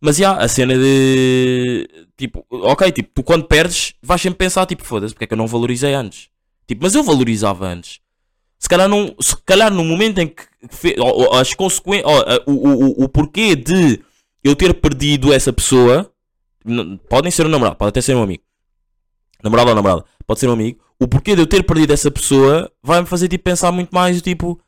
Mas, 0.00 0.16
já, 0.16 0.36
a 0.36 0.48
cena 0.48 0.74
de, 0.74 1.88
tipo, 2.16 2.44
ok, 2.50 2.90
tipo, 2.90 3.10
tu 3.14 3.22
quando 3.22 3.44
perdes, 3.46 3.94
vais 4.02 4.20
sempre 4.20 4.38
pensar, 4.38 4.66
tipo, 4.66 4.84
foda-se, 4.84 5.14
porque 5.14 5.24
é 5.24 5.26
que 5.28 5.34
eu 5.34 5.38
não 5.38 5.46
valorizei 5.46 5.94
antes? 5.94 6.28
Tipo, 6.66 6.82
mas 6.82 6.94
eu 6.94 7.02
valorizava 7.02 7.66
antes. 7.66 8.00
Se 8.58 8.68
calhar, 8.68 8.88
não, 8.88 9.14
se 9.20 9.36
calhar 9.44 9.72
no 9.72 9.84
momento 9.84 10.18
em 10.18 10.26
que 10.28 10.42
fe- 10.70 10.96
ou- 10.98 11.34
as 11.34 11.52
consequências, 11.54 12.06
o, 12.46 12.52
o, 12.52 13.04
o, 13.04 13.08
porquê 13.08 13.54
de 13.54 14.00
eu 14.42 14.56
ter 14.56 14.72
perdido 14.74 15.32
essa 15.32 15.52
pessoa, 15.52 16.10
podem 17.08 17.30
ser 17.30 17.46
um 17.46 17.48
namorado, 17.50 17.76
pode 17.76 17.90
até 17.90 18.00
ser 18.00 18.16
um 18.16 18.22
amigo, 18.22 18.42
namorado 19.42 19.68
ou 19.70 19.74
namorada, 19.76 20.04
pode 20.26 20.40
ser 20.40 20.48
um 20.48 20.52
amigo. 20.52 20.80
O 20.98 21.06
porquê 21.06 21.34
de 21.36 21.42
eu 21.42 21.46
ter 21.46 21.62
perdido 21.64 21.92
essa 21.92 22.10
pessoa 22.10 22.70
vai-me 22.82 23.06
fazer 23.06 23.28
tipo, 23.28 23.44
pensar 23.44 23.70
muito 23.70 23.90
mais, 23.90 24.20
tipo, 24.22 24.58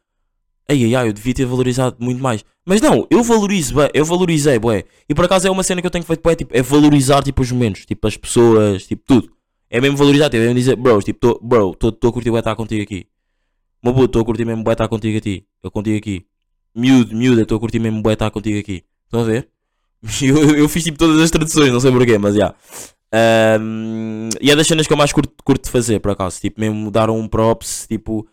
ai 0.69 0.85
ai 0.85 0.95
ai, 0.95 1.09
eu 1.09 1.12
devia 1.12 1.33
ter 1.35 1.47
valorizado 1.47 1.97
muito 1.99 2.23
mais. 2.23 2.45
Mas 2.67 2.83
não, 2.83 3.07
eu 3.11 3.23
valorizo, 3.25 3.75
eu 3.95 4.05
valorizei, 4.05 4.59
bué. 4.59 4.85
E 5.09 5.14
por 5.14 5.25
acaso 5.25 5.49
é 5.49 5.50
uma 5.50 5.62
cena 5.62 5.81
que 5.81 5.87
eu 5.87 5.90
tenho 5.90 6.05
feito, 6.05 6.23
bué, 6.23 6.35
tipo, 6.37 6.55
é 6.55 6.61
valorizar 6.61 7.23
tipo, 7.23 7.40
os 7.40 7.50
momentos, 7.50 7.87
tipo, 7.87 8.07
as 8.07 8.17
pessoas, 8.17 8.87
tipo, 8.87 9.02
tudo. 9.07 9.33
É 9.70 9.80
mesmo 9.80 9.96
valorizar, 9.96 10.30
tipo, 10.30 10.42
é 10.42 10.54
dizer, 10.54 10.76
bros, 10.76 11.04
tipo, 11.04 11.18
tô, 11.20 11.40
bro, 11.42 11.72
estou 11.72 12.10
a 12.10 12.12
curtir 12.12 12.30
bué 12.30 12.38
estar 12.38 12.56
contigo 12.56 12.82
aqui. 12.82 13.06
Meu 13.82 13.92
puto, 13.92 14.06
estou 14.06 14.22
a 14.22 14.25
curtir 14.25 14.44
mesmo 14.44 14.64
bué 14.64 14.72
estar 14.72 14.88
contigo 14.88 15.18
aqui. 15.18 15.44
Eu 15.62 15.70
contigo 15.70 15.98
aqui. 15.98 16.26
Miúdo, 16.75 17.14
miúda, 17.14 17.42
estou 17.42 17.56
a 17.56 17.60
curtir 17.60 17.78
mesmo 17.78 18.02
bué 18.02 18.14
estar 18.14 18.30
contigo 18.30 18.58
aqui. 18.58 18.84
Estão 19.04 19.20
a 19.20 19.25
ver? 19.25 19.48
Eu, 20.22 20.56
eu 20.56 20.68
fiz 20.68 20.84
tipo 20.84 20.96
todas 20.96 21.20
as 21.20 21.28
traduções, 21.30 21.72
não 21.72 21.80
sei 21.80 21.90
porquê, 21.90 22.18
mas 22.18 22.37
já. 22.37 22.54
Ahm, 23.12 24.28
e 24.40 24.50
é 24.50 24.54
das 24.54 24.66
cenas 24.66 24.87
que 24.87 24.92
eu 24.92 24.96
mais 24.96 25.12
curto, 25.12 25.32
curto 25.44 25.68
fazer, 25.70 25.98
por 26.00 26.12
acaso. 26.12 26.40
Tipo, 26.40 26.60
mesmo 26.60 26.90
dar 26.90 27.10
um 27.10 27.26
props, 27.26 27.87
tipo, 27.88 28.28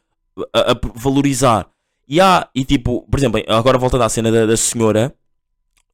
a, 0.53 0.73
a 0.73 0.79
valorizar. 0.95 1.67
E 2.07 2.21
há, 2.21 2.47
e 2.53 2.63
tipo, 2.63 3.01
por 3.09 3.19
exemplo, 3.19 3.41
agora 3.47 3.77
volta 3.79 4.03
à 4.03 4.09
cena 4.09 4.31
da, 4.31 4.45
da 4.45 4.55
senhora. 4.57 5.13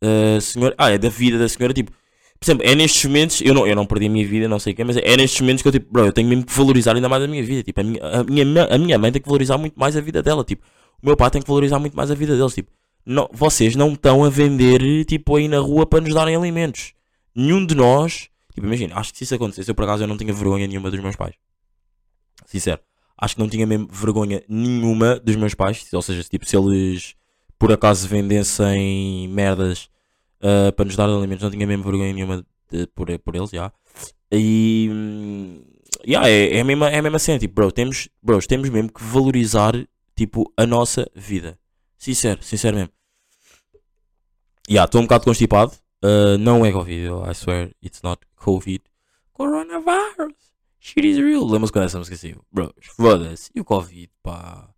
ah, 0.02 0.42
senhora. 0.42 0.76
Ah, 0.78 0.90
é 0.92 0.98
da 0.98 1.10
vida 1.10 1.38
da 1.40 1.48
senhora, 1.48 1.74
tipo. 1.74 1.92
Por 2.44 2.46
exemplo, 2.50 2.68
é 2.68 2.74
nestes 2.74 3.06
momentos, 3.06 3.40
eu 3.42 3.54
não, 3.54 3.68
eu 3.68 3.76
não 3.76 3.86
perdi 3.86 4.08
a 4.08 4.10
minha 4.10 4.28
vida, 4.28 4.48
não 4.48 4.58
sei 4.58 4.74
o 4.74 4.76
quê, 4.76 4.84
mas 4.84 4.98
é 4.98 5.16
nestes 5.16 5.40
momentos 5.42 5.62
que 5.62 5.68
eu, 5.68 5.72
tipo, 5.72 5.94
bro, 5.94 6.08
eu 6.08 6.12
tenho 6.12 6.28
mesmo 6.28 6.44
que 6.44 6.52
valorizar 6.52 6.96
ainda 6.96 7.08
mais 7.08 7.24
a 7.24 7.28
minha 7.28 7.44
vida. 7.44 7.62
Tipo, 7.62 7.82
a 7.82 7.84
minha, 7.84 8.04
a 8.04 8.24
minha, 8.24 8.66
a 8.66 8.78
minha 8.80 8.98
mãe 8.98 9.12
tem 9.12 9.22
que 9.22 9.28
valorizar 9.28 9.60
muito 9.60 9.80
mais 9.80 9.96
a 9.96 10.02
vida 10.02 10.24
dela. 10.24 10.44
Tipo, 10.44 10.66
o 11.04 11.06
meu 11.06 11.16
pai 11.16 11.30
tem 11.30 11.40
que 11.40 11.48
valorizar 11.48 11.78
muito 11.78 11.96
mais 11.96 12.10
a 12.10 12.16
vida 12.16 12.36
deles. 12.36 12.56
Tipo, 12.56 12.72
não, 13.06 13.30
vocês 13.32 13.76
não 13.76 13.94
estão 13.94 14.24
a 14.24 14.30
vender, 14.30 15.06
tipo, 15.06 15.36
aí 15.36 15.48
na 15.48 15.60
rua 15.60 15.86
para 15.86 16.02
nos 16.02 16.16
darem 16.16 16.36
alimentos. 16.36 16.94
Nenhum 17.36 17.64
de 17.64 17.76
nós, 17.76 18.28
tipo, 18.56 18.66
imagina, 18.66 18.96
acho 18.96 19.12
que 19.12 19.20
se 19.20 19.24
isso 19.26 19.36
acontecesse, 19.36 19.70
eu 19.70 19.76
por 19.76 19.84
acaso 19.84 20.02
eu 20.02 20.08
não 20.08 20.18
tinha 20.18 20.34
vergonha 20.34 20.66
nenhuma 20.66 20.90
dos 20.90 21.00
meus 21.00 21.16
pais. 21.16 21.36
Sincero. 22.48 22.82
Acho 23.16 23.36
que 23.36 23.42
não 23.42 23.50
tinha 23.50 23.68
mesmo 23.68 23.88
vergonha 23.92 24.42
nenhuma 24.50 25.20
dos 25.20 25.36
meus 25.36 25.54
pais. 25.54 25.88
Ou 25.94 26.02
seja, 26.02 26.24
tipo, 26.24 26.44
se 26.44 26.58
eles 26.58 27.14
por 27.60 27.72
acaso 27.72 28.08
vendessem 28.08 29.28
merdas 29.28 29.91
ah, 30.42 30.72
para 30.72 30.86
nos 30.86 30.96
dar 30.96 31.10
alimentos, 31.10 31.44
não 31.44 31.52
tinha 31.52 31.66
mesmo 31.68 31.84
vergonha 31.84 32.14
nenhuma 32.14 32.46
de- 32.72 32.88
por, 32.88 33.08
por 33.20 33.36
eles, 33.36 33.50
já. 33.52 33.72
E. 34.32 34.88
hum, 34.92 35.62
yeah, 36.08 36.28
é, 36.30 36.58
é, 36.58 36.62
a 36.62 36.64
mesma, 36.64 36.90
é 36.90 37.00
a 37.00 37.02
mesma 37.02 37.20
cena, 37.20 37.40
tipo, 37.40 37.54
bro, 37.54 37.72
temos, 37.72 38.10
bros, 38.22 38.48
temos 38.48 38.70
mesmo 38.70 38.92
que 38.92 39.04
valorizar, 39.04 39.74
tipo, 40.16 40.52
a 40.58 40.66
nossa 40.66 41.10
vida. 41.16 41.60
Sincero, 41.98 42.42
sincero 42.44 42.78
mesmo. 42.78 42.92
Yeah, 44.70 44.86
estou 44.86 45.02
um 45.02 45.06
bocado 45.06 45.26
constipado. 45.26 45.74
Ah, 46.04 46.38
não 46.40 46.66
é 46.66 46.72
Covid, 46.72 47.08
I 47.30 47.34
swear, 47.36 47.72
it's 47.84 48.02
not 48.02 48.22
Covid. 48.36 48.82
Coronavirus. 49.34 50.34
Shit 50.80 51.06
is 51.08 51.18
real. 51.18 51.46
Lembra-se 51.46 51.72
quando 51.74 51.86
essa 51.86 51.98
música 52.00 52.16
assim? 52.16 52.34
Bro, 52.52 52.74
foda-se. 52.96 53.52
E 53.54 53.60
o 53.62 53.66
Covid, 53.66 54.10
pá. 54.24 54.71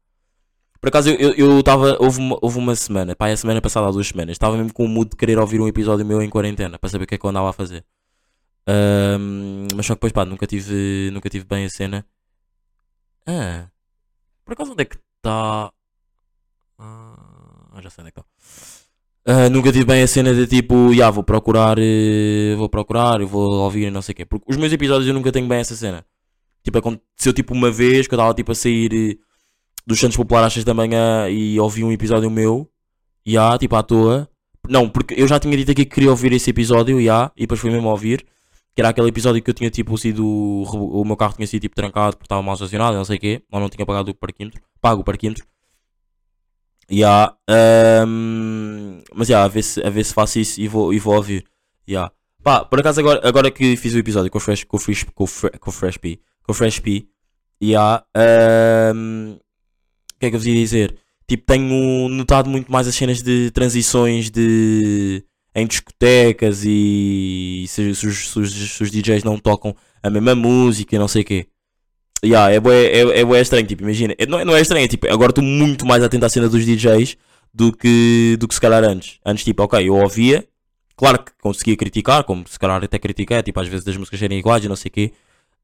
Por 0.84 0.90
acaso 0.90 1.12
eu 1.12 1.60
estava. 1.60 1.96
houve, 1.98 2.20
uma, 2.20 2.38
houve 2.42 2.58
uma 2.58 2.76
semana, 2.76 3.16
pá, 3.16 3.30
a 3.30 3.38
semana 3.38 3.62
passada, 3.62 3.88
há 3.88 3.92
duas 3.92 4.06
semanas, 4.06 4.34
estava 4.34 4.58
mesmo 4.58 4.74
com 4.74 4.84
o 4.84 4.88
mood 4.90 5.12
de 5.12 5.16
querer 5.16 5.40
ouvir 5.40 5.62
um 5.62 5.68
episódio 5.70 6.06
meu 6.06 6.22
em 6.22 6.30
quarentena 6.30 6.78
para 6.78 6.90
saber 6.90 7.06
o 7.06 7.08
que 7.08 7.16
é 7.16 7.18
que 7.18 7.26
eu 7.26 7.30
andava 7.30 7.50
a 7.50 7.54
fazer. 7.54 7.86
Ahm, 8.68 9.66
mas 9.78 9.86
só 9.86 9.94
que 9.94 10.00
depois, 10.00 10.12
pá, 10.12 10.26
nunca 10.26 10.46
tive, 10.46 11.10
nunca 11.14 11.30
tive 11.30 11.46
bem 11.46 11.64
a 11.64 11.70
cena. 11.70 12.06
Ah, 13.26 13.68
por 14.44 14.52
acaso 14.52 14.74
onde 14.74 14.82
é 14.82 14.86
que 14.86 14.98
está? 14.98 15.72
Ah, 16.78 17.80
já 17.82 17.90
sei 17.90 18.02
onde 18.02 18.10
é 18.10 18.12
que 18.12 18.20
está. 18.20 18.26
Ah, 19.26 19.50
nunca 19.50 19.72
tive 19.72 19.86
bem 19.86 20.04
a 20.04 20.08
cena 20.08 20.34
de 20.34 20.46
tipo, 20.48 20.94
já 20.94 21.10
vou 21.10 21.24
procurar, 21.24 21.78
eh, 21.80 22.56
vou 22.58 22.68
procurar, 22.68 23.22
eu 23.22 23.28
vou 23.28 23.54
ouvir 23.64 23.90
não 23.90 24.02
sei 24.02 24.12
o 24.12 24.16
quê. 24.18 24.26
Porque 24.26 24.52
os 24.52 24.58
meus 24.58 24.74
episódios 24.74 25.08
eu 25.08 25.14
nunca 25.14 25.32
tenho 25.32 25.48
bem 25.48 25.60
essa 25.60 25.78
cena. 25.78 26.06
Tipo, 26.62 26.80
aconteceu 26.80 27.32
tipo 27.34 27.54
uma 27.54 27.72
vez 27.72 28.06
que 28.06 28.14
eu 28.14 28.18
estava 28.18 28.34
tipo 28.34 28.52
a 28.52 28.56
sair 28.56 28.94
eh, 28.94 29.33
dos 29.86 30.00
Santos 30.00 30.18
Populares 30.18 30.48
às 30.48 30.54
6 30.54 30.66
da 30.66 30.74
manhã 30.74 31.28
e 31.30 31.60
ouvi 31.60 31.84
um 31.84 31.92
episódio 31.92 32.30
meu, 32.30 32.70
e 33.26 33.38
há, 33.38 33.58
tipo 33.58 33.76
à 33.76 33.84
toa. 33.84 34.30
Não, 34.68 34.88
porque 34.90 35.14
eu 35.18 35.28
já 35.28 35.40
tinha 35.40 35.56
dito 35.58 35.72
aqui 35.72 35.86
que 35.86 35.94
queria 35.96 36.10
ouvir 36.10 36.32
esse 36.34 36.50
episódio, 36.50 36.98
há, 37.12 37.32
e 37.36 37.42
depois 37.42 37.60
fui 37.60 37.70
mesmo 37.72 37.90
ouvir. 37.90 38.26
Que 38.76 38.82
era 38.82 38.90
aquele 38.90 39.08
episódio 39.10 39.42
que 39.42 39.50
eu 39.50 39.54
tinha 39.54 39.70
tipo 39.70 39.96
sido. 40.00 40.26
O 40.26 41.06
meu 41.06 41.16
carro 41.16 41.36
tinha 41.36 41.46
sido 41.46 41.62
tipo 41.62 41.76
trancado 41.76 42.16
porque 42.18 42.26
estava 42.26 42.42
mal 42.42 42.56
estacionado, 42.56 42.98
não 42.98 43.06
sei 43.06 43.18
o 43.18 43.20
quê. 43.20 43.44
Ou 43.52 43.60
não 43.60 43.70
tinha 43.70 43.86
pagado 43.86 44.10
o 44.10 44.16
parquímetro. 44.16 44.60
Pago 44.82 45.02
o 45.02 45.04
parquímetro. 45.04 45.46
Ya, 46.92 47.34
ahm, 47.48 49.02
mas 49.14 49.28
já, 49.28 49.44
a, 49.44 49.48
ver 49.48 49.64
se, 49.64 49.82
a 49.86 49.90
ver 49.90 50.04
se 50.04 50.14
faço 50.14 50.40
isso 50.40 50.60
e 50.60 50.68
vou, 50.68 50.94
e 50.94 51.00
vou 51.00 51.16
ouvir. 51.16 51.46
Ya. 51.88 52.12
Pá, 52.44 52.66
por 52.66 52.80
acaso 52.80 53.00
agora, 53.00 53.22
agora 53.28 53.52
que 53.52 53.76
fiz 53.78 53.94
o 53.94 54.00
episódio 54.00 54.30
com 54.32 54.38
o 54.38 54.42
Fresh, 54.42 54.64
com 54.66 54.78
o 54.78 54.80
Fresh, 54.80 55.04
com 55.14 55.24
o 55.24 55.28
Fre- 55.28 55.58
com 55.60 55.70
o 55.70 55.74
Fresh 55.74 55.98
P, 55.98 56.20
com 56.44 56.52
o 56.52 56.56
Fresh 56.56 56.80
P, 56.80 57.08
ya, 57.62 58.04
ahm, 58.16 59.36
o 59.36 59.40
que 60.24 60.28
é 60.28 60.30
que 60.30 60.36
eu 60.36 60.40
vos 60.40 60.48
ia 60.48 60.54
dizer? 60.56 60.96
Tipo, 61.28 61.44
tenho 61.46 62.10
notado 62.10 62.50
muito 62.50 62.72
mais 62.72 62.88
as 62.88 62.96
cenas 62.96 63.22
de 63.22 63.52
transições 63.52 64.30
de 64.30 65.24
em 65.56 65.68
discotecas 65.68 66.64
e 66.66 67.66
se, 67.68 67.94
se 67.94 68.12
se 68.14 68.48
se 68.48 68.84
os 68.84 68.90
DJs 68.92 69.24
não 69.24 69.38
tocam 69.38 69.76
a 70.02 70.10
mesma 70.10 70.34
música 70.36 70.96
e 70.96 71.00
não 71.00 71.08
sei 71.08 71.22
o 71.22 71.26
quê. 71.26 71.46
Yeah, 72.26 72.52
é, 72.54 72.60
bué, 72.60 72.86
é, 72.88 73.20
é 73.20 73.26
bué 73.26 73.42
estranho, 73.42 73.68
tipo, 73.68 73.84
imagina, 73.84 74.16
é- 74.18 74.26
não, 74.26 74.40
é- 74.40 74.60
é 74.60 74.62
estranho, 74.62 74.86
é, 74.86 74.88
tipo, 74.88 75.12
agora 75.12 75.32
estou 75.32 75.44
muito 75.44 75.86
mais 75.86 76.02
atento 76.04 76.26
à 76.26 76.30
cena 76.30 76.48
dos 76.50 76.66
DJs 76.66 77.18
do 77.54 77.72
que, 77.74 78.38
do 78.40 78.48
que 78.48 78.56
se 78.56 78.62
calhar 78.62 78.84
antes. 78.84 79.20
Antes, 79.26 79.44
tipo, 79.44 79.62
ok, 79.64 79.88
eu 79.88 79.96
ouvia, 79.96 80.48
claro 80.96 81.20
que 81.24 81.32
conseguia 81.42 81.76
criticar, 81.76 82.24
como 82.24 82.46
se 82.48 82.58
calhar 82.58 82.82
até 82.84 82.98
critiquei, 82.98 83.44
tipo, 83.44 83.60
às 83.60 83.68
vezes 83.68 83.86
das 83.86 83.98
músicas 83.98 84.20
serem 84.20 84.40
iguais 84.40 84.64
e 84.64 84.70
não 84.70 84.76
sei 84.76 84.90
o 84.90 84.92
quê, 84.94 85.12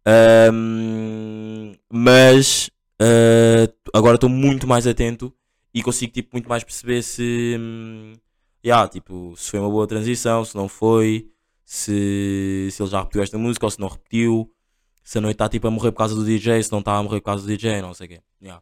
Ahm, 0.05 1.73
mas 1.91 2.69
ah, 3.01 3.71
agora 3.93 4.15
estou 4.15 4.29
muito 4.29 4.67
mais 4.67 4.85
atento 4.85 5.33
e 5.73 5.81
consigo, 5.81 6.11
tipo, 6.11 6.29
muito 6.33 6.49
mais 6.49 6.63
perceber 6.63 7.01
se, 7.01 7.55
hum, 7.59 8.13
yeah, 8.65 8.87
tipo, 8.87 9.33
se 9.37 9.51
foi 9.51 9.59
uma 9.59 9.69
boa 9.69 9.87
transição, 9.87 10.43
se 10.43 10.55
não 10.55 10.67
foi, 10.67 11.29
se, 11.63 12.69
se 12.71 12.81
ele 12.81 12.89
já 12.89 12.99
repetiu 12.99 13.23
esta 13.23 13.37
música 13.37 13.65
ou 13.65 13.69
se 13.69 13.79
não 13.79 13.87
repetiu, 13.87 14.51
se 15.03 15.17
a 15.17 15.21
noite 15.21 15.35
está 15.35 15.49
tipo 15.49 15.67
a 15.67 15.71
morrer 15.71 15.91
por 15.91 15.99
causa 15.99 16.15
do 16.15 16.25
DJ, 16.25 16.61
se 16.63 16.71
não 16.71 16.79
está 16.79 16.95
a 16.95 17.03
morrer 17.03 17.19
por 17.19 17.25
causa 17.25 17.43
do 17.43 17.47
DJ, 17.47 17.81
não 17.81 17.93
sei 17.93 18.05
o 18.05 18.09
quê. 18.09 18.21
Yeah. 18.41 18.61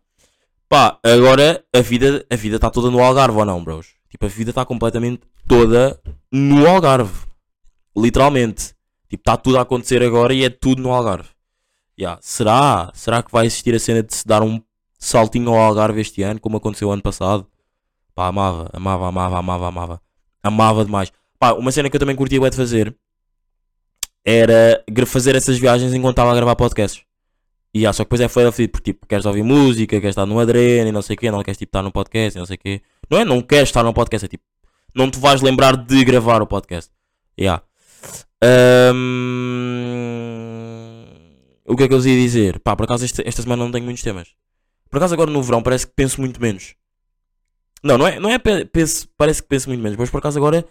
Pá, 0.69 0.99
agora 1.03 1.63
a 1.73 1.81
vida 1.81 2.25
a 2.29 2.35
vida 2.35 2.57
está 2.57 2.69
toda 2.69 2.91
no 2.91 3.01
Algarve 3.01 3.37
ou 3.37 3.45
não, 3.45 3.63
bros? 3.63 3.95
Tipo, 4.09 4.25
a 4.25 4.29
vida 4.29 4.51
está 4.51 4.65
completamente 4.65 5.21
toda 5.47 5.99
no 6.31 6.67
Algarve. 6.67 7.27
Literalmente. 7.95 8.75
Tipo, 9.09 9.21
está 9.21 9.37
tudo 9.37 9.57
a 9.57 9.61
acontecer 9.61 10.03
agora 10.03 10.33
e 10.33 10.43
é 10.43 10.49
tudo 10.49 10.81
no 10.81 10.91
Algarve. 10.91 11.29
Yeah. 11.99 12.19
Será? 12.21 12.91
Será 12.93 13.23
que 13.23 13.31
vai 13.31 13.45
existir 13.45 13.73
a 13.73 13.79
cena 13.79 14.03
de 14.03 14.13
se 14.13 14.27
dar 14.27 14.43
um 14.43 14.61
saltinho 14.99 15.49
ao 15.49 15.59
Algarve 15.59 16.01
este 16.01 16.21
ano, 16.23 16.39
como 16.39 16.57
aconteceu 16.57 16.91
ano 16.91 17.01
passado? 17.01 17.47
Pá, 18.13 18.27
amava, 18.27 18.69
amava, 18.73 19.07
amava, 19.07 19.37
amava, 19.37 19.67
amava. 19.67 20.01
Amava 20.43 20.85
demais. 20.85 21.11
Pá, 21.39 21.53
uma 21.53 21.71
cena 21.71 21.89
que 21.89 21.95
eu 21.95 21.99
também 21.99 22.15
curtia 22.15 22.39
bué 22.39 22.49
de 22.49 22.57
fazer 22.57 22.95
era 24.25 24.83
fazer 25.05 25.35
essas 25.35 25.57
viagens 25.57 25.93
enquanto 25.93 26.13
estava 26.13 26.31
a 26.31 26.35
gravar 26.35 26.55
podcasts. 26.55 27.03
E 27.73 27.85
ah, 27.85 27.93
só 27.93 28.03
que 28.03 28.07
depois 28.07 28.21
é 28.21 28.27
feio 28.27 28.51
fedido, 28.51 28.71
porque 28.71 28.91
tipo, 28.91 29.05
queres 29.05 29.25
ouvir 29.25 29.43
música, 29.43 29.99
queres 29.99 30.13
estar 30.13 30.25
no 30.25 30.39
adreno 30.39 30.89
e 30.89 30.91
não 30.91 31.01
sei 31.01 31.15
o 31.15 31.19
quê, 31.19 31.31
não 31.31 31.43
queres 31.43 31.57
tipo 31.57 31.69
estar 31.69 31.83
no 31.83 31.91
podcast 31.91 32.37
e 32.37 32.39
não 32.39 32.45
sei 32.45 32.55
o 32.55 32.59
quê. 32.59 32.81
Não 33.09 33.19
é 33.19 33.25
não 33.25 33.41
queres 33.41 33.69
estar 33.69 33.83
no 33.83 33.93
podcast, 33.93 34.25
é 34.25 34.27
tipo, 34.27 34.43
não 34.95 35.09
te 35.11 35.19
vais 35.19 35.41
lembrar 35.41 35.77
de 35.77 36.03
gravar 36.03 36.41
o 36.41 36.47
podcast. 36.47 36.91
Yeah. 37.39 37.63
Ahm, 38.43 40.46
O 41.67 41.75
que 41.75 41.83
é 41.83 41.87
que 41.87 41.93
eu 41.93 41.97
ia 41.99 42.15
dizer? 42.15 42.59
Pá, 42.59 42.75
por 42.75 42.85
acaso 42.85 43.03
este- 43.05 43.27
esta 43.27 43.41
semana 43.41 43.63
não 43.63 43.71
tenho 43.71 43.83
muitos 43.83 44.01
temas. 44.03 44.29
Por 44.89 44.97
acaso 44.97 45.13
agora 45.13 45.29
no 45.29 45.43
verão 45.43 45.61
parece 45.61 45.85
que 45.85 45.93
penso 45.93 46.21
muito 46.21 46.41
menos. 46.41 46.75
Não, 47.83 47.97
não 47.97 48.07
é, 48.07 48.19
não 48.19 48.29
é 48.29 48.39
pe- 48.39 48.65
penso, 48.65 49.07
parece 49.17 49.41
que 49.41 49.47
penso 49.49 49.67
muito 49.69 49.81
menos, 49.81 49.97
mas 49.97 50.09
por 50.09 50.17
acaso 50.19 50.37
agora 50.39 50.65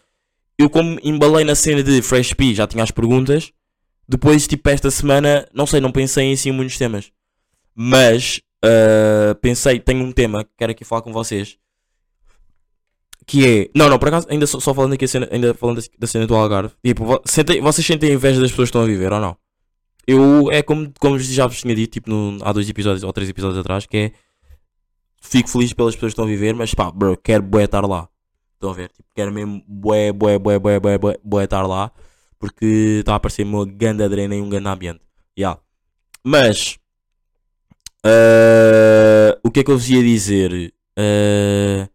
eu 0.58 0.70
como 0.70 0.98
embalei 1.02 1.44
na 1.44 1.54
cena 1.54 1.82
de 1.82 2.00
Fresh 2.02 2.32
P, 2.32 2.54
já 2.54 2.66
tinha 2.66 2.82
as 2.82 2.90
perguntas. 2.90 3.52
Depois, 4.08 4.46
tipo, 4.46 4.68
esta 4.70 4.90
semana, 4.90 5.46
não 5.52 5.66
sei, 5.66 5.80
não 5.80 5.92
pensei 5.92 6.24
em 6.26 6.32
assim 6.32 6.50
muitos 6.52 6.78
temas. 6.78 7.12
Mas 7.74 8.40
ah, 8.64 9.34
pensei, 9.40 9.78
tenho 9.78 10.02
um 10.02 10.12
tema 10.12 10.44
que 10.44 10.50
quero 10.56 10.72
aqui 10.72 10.84
falar 10.84 11.02
com 11.02 11.12
vocês. 11.12 11.58
Que 13.26 13.46
é. 13.46 13.70
Não, 13.74 13.88
não, 13.90 13.98
por 13.98 14.08
acaso, 14.08 14.26
ainda 14.30 14.46
só, 14.46 14.60
só 14.60 14.72
falando 14.72 14.92
aqui 14.94 15.06
cena, 15.08 15.28
ainda 15.30 15.52
falando 15.52 15.82
da- 15.98 16.06
cena 16.06 16.26
do 16.26 16.34
Algarve. 16.34 16.72
Tipo, 16.84 17.20
sentem- 17.26 17.60
vocês 17.60 17.84
sentem 17.86 18.12
inveja 18.12 18.40
das 18.40 18.50
pessoas 18.50 18.68
que 18.68 18.70
estão 18.70 18.82
a 18.82 18.86
viver 18.86 19.12
ou 19.12 19.20
não? 19.20 19.36
Eu 20.06 20.50
é 20.52 20.62
como, 20.62 20.92
como 21.00 21.18
já 21.18 21.46
vos 21.46 21.60
tinha 21.60 21.74
dito, 21.74 21.92
tipo, 21.92 22.08
no- 22.10 22.38
há 22.44 22.52
dois 22.52 22.68
episódios 22.68 23.02
ou 23.02 23.12
três 23.12 23.28
episódios 23.28 23.58
atrás, 23.58 23.86
que 23.86 23.96
é. 23.96 24.12
Fico 25.20 25.48
feliz 25.48 25.72
pelas 25.72 25.94
pessoas 25.96 26.10
que 26.10 26.14
estão 26.14 26.24
a 26.24 26.28
viver, 26.28 26.54
mas 26.54 26.72
pá, 26.72 26.90
bro, 26.90 27.16
quero 27.16 27.42
bué 27.42 27.64
estar 27.64 27.84
lá. 27.84 28.08
Estão 28.54 28.70
a 28.70 28.72
ver? 28.74 28.90
Tipo, 28.90 29.08
quero 29.14 29.32
mesmo 29.32 29.62
bué, 29.66 30.12
bué, 30.12 30.38
bué, 30.38 30.58
bué, 30.60 30.78
bué, 30.78 30.98
bué, 31.24 31.44
estar 31.44 31.66
lá. 31.66 31.90
Porque 32.38 32.98
está 33.00 33.14
a 33.14 33.16
aparecer 33.16 33.44
uma 33.44 33.64
grande 33.66 34.04
adrena 34.04 34.36
e 34.36 34.40
um 34.40 34.48
grande 34.48 34.68
ambiente. 34.68 35.00
Yeah. 35.36 35.60
Mas. 36.22 36.78
ah, 38.04 39.38
o 39.42 39.50
que 39.50 39.60
é 39.60 39.64
que 39.64 39.70
eu 39.70 39.76
vos 39.78 39.88
ia 39.90 40.02
dizer? 40.02 40.72
Ah, 40.96 41.88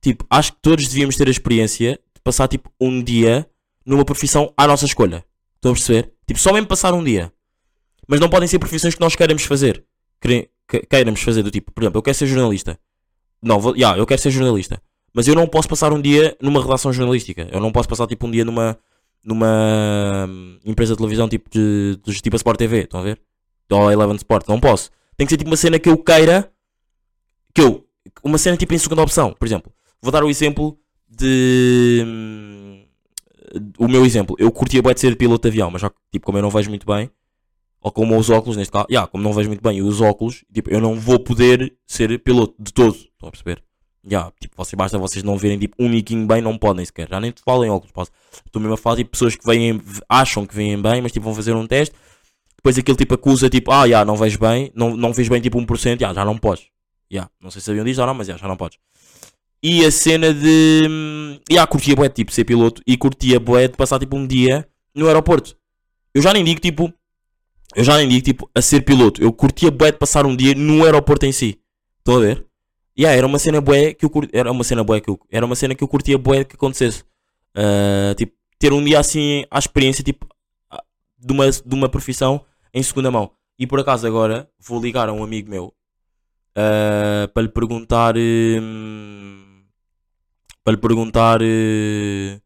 tipo, 0.00 0.26
acho 0.28 0.52
que 0.52 0.58
todos 0.60 0.86
devíamos 0.88 1.16
ter 1.16 1.26
a 1.28 1.30
experiência 1.30 1.92
de 2.14 2.20
passar 2.22 2.48
tipo 2.48 2.70
um 2.80 3.02
dia 3.02 3.48
numa 3.86 4.04
profissão 4.04 4.52
à 4.56 4.66
nossa 4.66 4.84
escolha. 4.84 5.24
Estão 5.56 5.72
a 5.72 5.74
perceber? 5.74 6.12
Tipo, 6.26 6.38
só 6.40 6.52
mesmo 6.52 6.66
passar 6.68 6.92
um 6.92 7.02
dia. 7.02 7.32
Mas 8.08 8.20
não 8.20 8.28
podem 8.28 8.48
ser 8.48 8.58
profissões 8.58 8.94
que 8.94 9.00
nós 9.00 9.16
queremos 9.16 9.44
fazer. 9.44 9.84
Queiramos 10.88 11.22
fazer 11.22 11.42
do 11.42 11.50
tipo, 11.50 11.72
por 11.72 11.82
exemplo, 11.82 11.98
eu 11.98 12.02
quero 12.02 12.16
ser 12.16 12.26
jornalista. 12.26 12.78
Não, 13.42 13.60
vou, 13.60 13.74
yeah, 13.76 13.98
eu 13.98 14.06
quero 14.06 14.20
ser 14.20 14.30
jornalista. 14.30 14.80
Mas 15.12 15.28
eu 15.28 15.34
não 15.34 15.46
posso 15.46 15.68
passar 15.68 15.92
um 15.92 16.00
dia 16.00 16.36
numa 16.40 16.60
redação 16.60 16.92
jornalística. 16.92 17.48
Eu 17.52 17.60
não 17.60 17.70
posso 17.70 17.88
passar 17.88 18.06
tipo 18.06 18.26
um 18.26 18.30
dia 18.30 18.44
numa 18.44 18.78
numa 19.22 20.26
hum, 20.28 20.58
empresa 20.66 20.92
de 20.92 20.98
televisão 20.98 21.26
tipo 21.28 21.48
de, 21.48 21.98
de 22.04 22.20
tipo 22.20 22.36
a 22.36 22.38
Sport 22.38 22.58
TV, 22.58 22.82
estão 22.82 23.00
a 23.00 23.02
ver? 23.04 23.20
Ou 23.70 23.88
a 23.88 23.92
Eleven 23.92 24.16
Sport, 24.16 24.46
não 24.48 24.60
posso. 24.60 24.90
Tem 25.16 25.26
que 25.26 25.32
ser 25.32 25.38
tipo 25.38 25.48
uma 25.48 25.56
cena 25.56 25.78
que 25.78 25.88
eu 25.88 25.96
queira 25.96 26.52
que 27.54 27.62
eu 27.62 27.86
uma 28.22 28.36
cena 28.36 28.56
tipo 28.56 28.74
em 28.74 28.78
segunda 28.78 29.02
opção, 29.02 29.32
por 29.32 29.46
exemplo. 29.46 29.72
Vou 30.02 30.12
dar 30.12 30.22
o 30.22 30.28
exemplo 30.28 30.78
de 31.08 32.02
hum, 32.06 32.84
o 33.78 33.88
meu 33.88 34.04
exemplo. 34.04 34.36
Eu 34.38 34.50
curtia 34.50 34.82
bué 34.82 34.92
de 34.92 35.00
ser 35.00 35.16
piloto 35.16 35.42
de 35.42 35.48
avião, 35.48 35.70
mas 35.70 35.80
já 35.80 35.90
tipo 36.12 36.26
como 36.26 36.36
eu 36.36 36.42
não 36.42 36.50
vejo 36.50 36.68
muito 36.68 36.86
bem, 36.86 37.10
ou 37.84 37.92
como 37.92 38.16
os 38.16 38.30
óculos 38.30 38.56
neste 38.56 38.72
caso, 38.72 38.86
yeah, 38.90 39.06
como 39.06 39.22
não 39.22 39.34
vejo 39.34 39.50
muito 39.50 39.62
bem 39.62 39.82
os 39.82 40.00
óculos, 40.00 40.42
tipo, 40.50 40.70
eu 40.70 40.80
não 40.80 40.98
vou 40.98 41.20
poder 41.20 41.76
ser 41.86 42.18
piloto 42.18 42.54
de 42.58 42.72
todo, 42.72 42.94
estão 42.94 43.28
a 43.28 43.30
perceber? 43.30 43.62
Já, 44.06 44.32
tipo, 44.40 44.54
vocês, 44.56 44.74
basta 44.74 44.98
vocês 44.98 45.22
não 45.22 45.36
verem 45.36 45.58
tipo 45.58 45.76
um 45.78 45.88
niquinho 45.90 46.26
bem, 46.26 46.40
não 46.40 46.56
podem 46.58 46.84
sequer. 46.84 47.08
Já 47.08 47.20
nem 47.20 47.30
te 47.30 47.42
óculos, 47.46 47.90
posso. 47.90 48.10
Estou 48.44 48.60
mesmo 48.60 48.74
a 48.74 48.76
falar 48.76 48.96
tipo 48.96 49.10
pessoas 49.10 49.34
que 49.34 49.46
vêm, 49.46 49.80
acham 50.08 50.46
que 50.46 50.54
vêm 50.54 50.80
bem, 50.80 51.00
mas 51.00 51.12
tipo 51.12 51.24
vão 51.24 51.34
fazer 51.34 51.54
um 51.54 51.66
teste. 51.66 51.94
Depois 52.56 52.78
aquele 52.78 52.96
tipo 52.96 53.14
acusa 53.14 53.48
tipo, 53.48 53.70
ah, 53.70 53.88
já, 53.88 54.04
não 54.04 54.16
vejo 54.16 54.38
bem, 54.38 54.70
não, 54.74 54.96
não 54.96 55.12
vejo 55.12 55.30
bem 55.30 55.40
tipo 55.40 55.58
1%, 55.58 56.00
já, 56.00 56.12
já 56.12 56.24
não 56.24 56.36
podes. 56.36 56.66
Já, 57.10 57.28
não 57.40 57.50
sei 57.50 57.60
se 57.60 57.66
sabiam 57.66 57.84
disso 57.84 58.00
ou 58.00 58.06
não, 58.06 58.14
mas 58.14 58.26
já, 58.26 58.36
já 58.36 58.48
não 58.48 58.56
podes. 58.56 58.78
E 59.62 59.84
a 59.84 59.90
cena 59.90 60.32
de. 60.32 60.86
hum, 60.88 61.38
Já, 61.50 61.66
curtia 61.66 61.96
bué 61.96 62.08
tipo 62.08 62.32
ser 62.32 62.44
piloto 62.44 62.82
e 62.86 62.96
curtia 62.96 63.40
bué 63.40 63.68
de 63.68 63.76
passar 63.76 63.98
tipo 63.98 64.16
um 64.16 64.26
dia 64.26 64.66
no 64.94 65.06
aeroporto. 65.06 65.56
Eu 66.14 66.22
já 66.22 66.32
nem 66.32 66.44
digo 66.44 66.60
tipo. 66.60 66.92
Eu 67.74 67.84
já 67.84 67.96
nem 67.96 68.08
digo 68.08 68.24
tipo 68.24 68.50
a 68.54 68.62
ser 68.62 68.82
piloto. 68.82 69.22
Eu 69.22 69.32
curtia 69.32 69.70
bué 69.70 69.90
de 69.92 69.98
passar 69.98 70.26
um 70.26 70.36
dia 70.36 70.54
no 70.54 70.84
aeroporto 70.84 71.26
em 71.26 71.32
si. 71.32 71.60
Estão 71.98 72.16
a 72.16 72.20
ver? 72.20 72.46
Yeah, 72.98 73.16
era 73.16 73.26
uma 73.26 73.38
cena 73.38 73.60
bué 73.60 73.94
que 73.94 74.04
eu 74.04 74.10
cur... 74.10 74.28
era 74.32 74.50
uma 74.50 74.62
cena 74.62 74.84
bué 74.84 75.00
que 75.00 75.10
eu... 75.10 75.18
era 75.30 75.44
uma 75.44 75.56
cena 75.56 75.74
que 75.74 75.82
eu 75.82 75.88
curtia 75.88 76.16
bué 76.16 76.44
que 76.44 76.54
acontecesse. 76.54 77.04
Ah, 77.54 78.14
tipo, 78.16 78.32
ter 78.58 78.72
um 78.72 78.82
dia 78.82 78.98
assim 78.98 79.44
à 79.50 79.58
experiência 79.58 80.04
tipo 80.04 80.26
ah, 80.70 80.82
de 81.18 81.32
uma, 81.32 81.50
de 81.50 81.74
uma 81.74 81.88
profissão 81.88 82.44
em 82.72 82.82
segunda 82.82 83.10
mão. 83.10 83.30
E 83.58 83.66
por 83.66 83.80
acaso 83.80 84.06
agora 84.06 84.48
vou 84.58 84.80
ligar 84.80 85.08
a 85.08 85.12
um 85.12 85.22
amigo 85.24 85.50
meu 85.50 85.74
ah, 86.56 87.28
para 87.32 87.42
lhe 87.42 87.48
perguntar 87.48 88.14
hum, 88.16 89.64
para 90.64 90.72
lhe 90.72 90.80
perguntar 90.80 91.40
eh, 91.42 92.40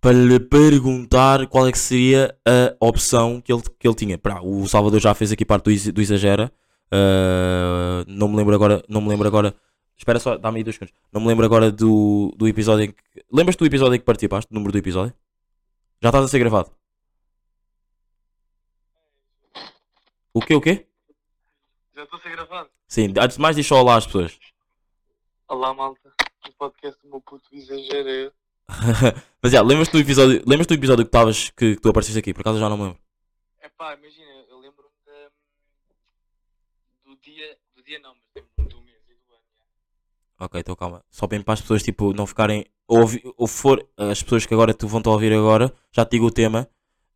para 0.00 0.12
lhe 0.12 0.38
perguntar 0.38 1.46
qual 1.48 1.66
é 1.66 1.72
que 1.72 1.78
seria 1.78 2.36
a 2.46 2.86
opção 2.86 3.40
que 3.40 3.52
ele, 3.52 3.62
que 3.78 3.86
ele 3.86 3.94
tinha. 3.94 4.18
Pá, 4.18 4.40
o 4.40 4.66
Salvador 4.68 5.00
já 5.00 5.14
fez 5.14 5.32
aqui 5.32 5.44
parte 5.44 5.64
do, 5.64 5.92
do 5.92 6.00
Exagera. 6.00 6.52
Uh, 6.86 8.04
não 8.06 8.28
me 8.28 8.36
lembro 8.36 8.54
agora. 8.54 8.82
Não 8.88 9.00
me 9.00 9.08
lembro 9.08 9.26
agora. 9.26 9.54
Espera 9.96 10.20
só, 10.20 10.38
dá-me 10.38 10.58
aí 10.58 10.64
dois 10.64 10.76
segundos. 10.76 10.94
Não 11.12 11.20
me 11.20 11.26
lembro 11.26 11.44
agora 11.44 11.72
do, 11.72 12.32
do 12.36 12.46
episódio 12.46 12.84
em 12.84 12.92
que. 12.92 13.24
Lembras-te 13.32 13.58
do 13.58 13.66
episódio 13.66 13.96
em 13.96 13.98
que 13.98 14.04
participaste? 14.04 14.48
Do 14.50 14.54
número 14.54 14.72
do 14.72 14.78
episódio? 14.78 15.12
Já 16.00 16.10
estás 16.10 16.24
a 16.24 16.28
ser 16.28 16.38
gravado. 16.38 16.70
O 20.32 20.40
quê? 20.40 20.54
O 20.54 20.60
quê? 20.60 20.86
Já 21.96 22.04
estou 22.04 22.18
a 22.18 22.22
ser 22.22 22.30
gravado. 22.30 22.70
Sim, 22.86 23.12
antes 23.18 23.36
de 23.36 23.42
mais, 23.42 23.66
só 23.66 23.80
olá 23.80 23.96
às 23.96 24.06
pessoas. 24.06 24.38
Olá, 25.48 25.74
malta. 25.74 26.12
O 26.48 26.52
podcast 26.52 27.02
do 27.02 27.08
meu 27.10 27.20
puto 27.20 27.48
exagera 27.52 28.08
eu. 28.08 28.32
Mas 29.42 29.52
já, 29.52 29.62
lembras-te 29.62 29.92
do 29.92 29.98
episódio, 30.00 30.42
lembras 30.46 30.66
do 30.66 30.74
episódio 30.74 31.04
que, 31.04 31.08
estavas 31.08 31.50
que, 31.50 31.74
que 31.76 31.80
tu 31.80 31.88
apareceste 31.88 32.18
aqui? 32.18 32.34
Por 32.34 32.40
acaso 32.40 32.56
eu 32.56 32.60
já 32.60 32.68
não 32.68 32.76
me 32.76 32.84
lembro. 32.84 32.98
É 33.60 33.68
pá, 33.68 33.94
imagina, 33.94 34.30
eu 34.50 34.58
lembro-me 34.58 34.90
da- 35.06 35.30
do 37.04 37.16
dia. 37.22 37.56
Do 37.74 37.82
dia 37.82 37.98
não, 38.00 38.14
mas 38.14 38.24
lembro-me 38.34 38.68
do 38.68 38.80
mês 38.82 38.98
e 39.08 39.14
do 39.14 39.34
ano. 39.34 39.42
já. 40.38 40.44
Ok, 40.44 40.60
então 40.60 40.76
calma. 40.76 41.04
Só 41.10 41.26
bem 41.26 41.40
para 41.40 41.54
as 41.54 41.60
pessoas 41.60 41.82
tipo, 41.82 42.12
não 42.12 42.26
ficarem. 42.26 42.66
Ou, 42.86 43.00
ouvi- 43.00 43.22
ou 43.36 43.46
for 43.46 43.86
as 43.96 44.22
pessoas 44.22 44.46
que 44.46 44.54
agora 44.54 44.72
tu 44.74 44.88
vão 44.88 45.02
te 45.02 45.08
ouvir 45.08 45.32
agora, 45.32 45.72
já 45.92 46.04
te 46.06 46.12
digo 46.12 46.26
o 46.26 46.30
tema, 46.30 46.68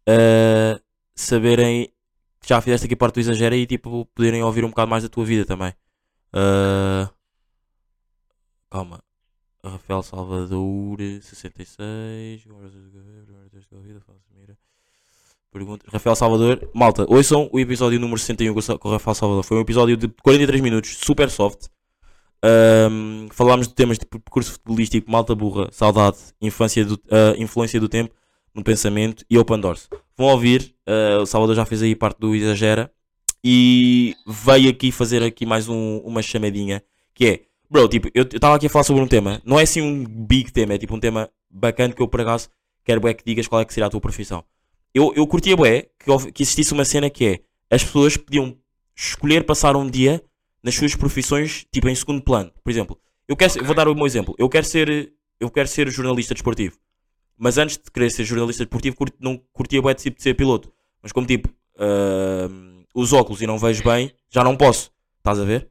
eh, 0.06 0.80
saberem 1.14 1.86
que 2.40 2.48
já 2.48 2.60
fizeste 2.60 2.86
aqui 2.86 2.94
parte 2.96 3.14
do 3.14 3.20
exagero 3.20 3.54
e 3.54 3.66
tipo 3.66 4.04
poderem 4.14 4.42
ouvir 4.42 4.64
um 4.64 4.68
bocado 4.68 4.90
mais 4.90 5.02
da 5.02 5.08
tua 5.08 5.24
vida 5.24 5.44
também. 5.46 5.72
Eh, 6.34 7.08
calma. 8.70 9.02
Rafael 9.64 10.02
Salvador, 10.02 10.98
66. 11.20 12.44
Pergunta. 15.52 15.84
Rafael 15.88 16.16
Salvador, 16.16 16.70
malta, 16.74 17.04
ouçam 17.08 17.48
o 17.52 17.60
episódio 17.60 18.00
número 18.00 18.18
61 18.18 18.54
com 18.78 18.88
o 18.88 18.92
Rafael 18.92 19.14
Salvador. 19.14 19.44
Foi 19.44 19.58
um 19.58 19.60
episódio 19.60 19.96
de 19.96 20.08
43 20.08 20.60
minutos, 20.62 20.96
super 21.04 21.30
soft. 21.30 21.66
Ahm, 22.42 23.28
falámos 23.30 23.68
de 23.68 23.74
temas 23.74 23.98
de 23.98 24.06
percurso 24.06 24.52
futebolístico, 24.52 25.08
malta 25.10 25.34
burra, 25.34 25.68
saudade, 25.70 26.16
infância 26.40 26.84
do, 26.84 26.98
ah, 27.10 27.34
influência 27.38 27.78
do 27.78 27.88
tempo 27.88 28.12
no 28.54 28.64
pensamento 28.64 29.24
e 29.30 29.38
open 29.38 29.60
doors. 29.60 29.88
Vão 30.16 30.26
ouvir, 30.28 30.74
ah, 30.86 31.20
o 31.22 31.26
Salvador 31.26 31.54
já 31.54 31.64
fez 31.64 31.82
aí 31.82 31.94
parte 31.94 32.18
do 32.18 32.34
Exagera 32.34 32.90
e 33.44 34.16
veio 34.26 34.70
aqui 34.70 34.90
fazer 34.90 35.22
aqui 35.22 35.46
mais 35.46 35.68
um- 35.68 35.98
uma 35.98 36.20
chamadinha 36.22 36.82
que 37.14 37.26
é, 37.26 37.42
bro, 37.72 37.88
tipo, 37.88 38.08
eu 38.14 38.22
estava 38.24 38.54
aqui 38.56 38.66
a 38.66 38.70
falar 38.70 38.84
sobre 38.84 39.02
um 39.02 39.08
tema, 39.08 39.40
não 39.44 39.58
é 39.58 39.62
assim 39.62 39.80
um 39.80 40.04
big 40.04 40.52
tema, 40.52 40.74
é 40.74 40.78
tipo 40.78 40.94
um 40.94 41.00
tema 41.00 41.28
bacana 41.50 41.92
que 41.94 42.00
eu 42.02 42.08
por 42.08 42.20
acaso 42.20 42.48
quero 42.84 43.00
bué 43.00 43.14
que 43.14 43.24
digas 43.24 43.46
qual 43.48 43.60
é 43.60 43.64
que 43.64 43.72
seria 43.72 43.86
a 43.86 43.90
tua 43.90 44.00
profissão. 44.00 44.44
Eu, 44.94 45.12
eu 45.16 45.26
curtia 45.26 45.56
bué 45.56 45.88
que, 45.98 46.32
que 46.32 46.42
existisse 46.42 46.72
uma 46.72 46.84
cena 46.84 47.08
que 47.08 47.24
é, 47.26 47.40
as 47.74 47.82
pessoas 47.82 48.16
podiam 48.16 48.56
escolher 48.94 49.44
passar 49.44 49.74
um 49.76 49.88
dia 49.88 50.22
nas 50.62 50.74
suas 50.74 50.94
profissões, 50.94 51.64
tipo 51.72 51.88
em 51.88 51.94
segundo 51.94 52.22
plano. 52.22 52.52
Por 52.62 52.70
exemplo, 52.70 52.98
eu 53.26 53.36
quero 53.36 53.50
ser- 53.52 53.62
vou 53.64 53.74
dar 53.74 53.88
o 53.88 53.94
meu 53.94 54.06
exemplo. 54.06 54.34
Eu 54.38 54.48
quero 54.48 54.66
ser, 54.66 55.12
eu 55.40 55.50
quero 55.50 55.66
ser 55.68 55.88
jornalista 55.90 56.34
desportivo. 56.34 56.76
Mas 57.38 57.56
antes 57.58 57.78
de 57.78 57.90
querer 57.90 58.10
ser 58.10 58.24
jornalista 58.24 58.64
desportivo, 58.64 58.94
curti- 58.96 59.16
não 59.18 59.40
curtia 59.52 59.80
bué 59.80 59.94
de, 59.94 60.02
tipo, 60.02 60.16
de 60.18 60.22
ser 60.22 60.34
piloto. 60.34 60.70
Mas 61.02 61.10
como 61.10 61.26
tipo, 61.26 61.48
ahm, 61.78 62.84
os 62.94 63.12
óculos 63.12 63.40
e 63.42 63.46
não 63.46 63.58
vejo 63.58 63.82
bem, 63.82 64.12
já 64.30 64.44
não 64.44 64.56
posso. 64.56 64.92
Estás 65.18 65.40
a 65.40 65.44
ver? 65.44 65.68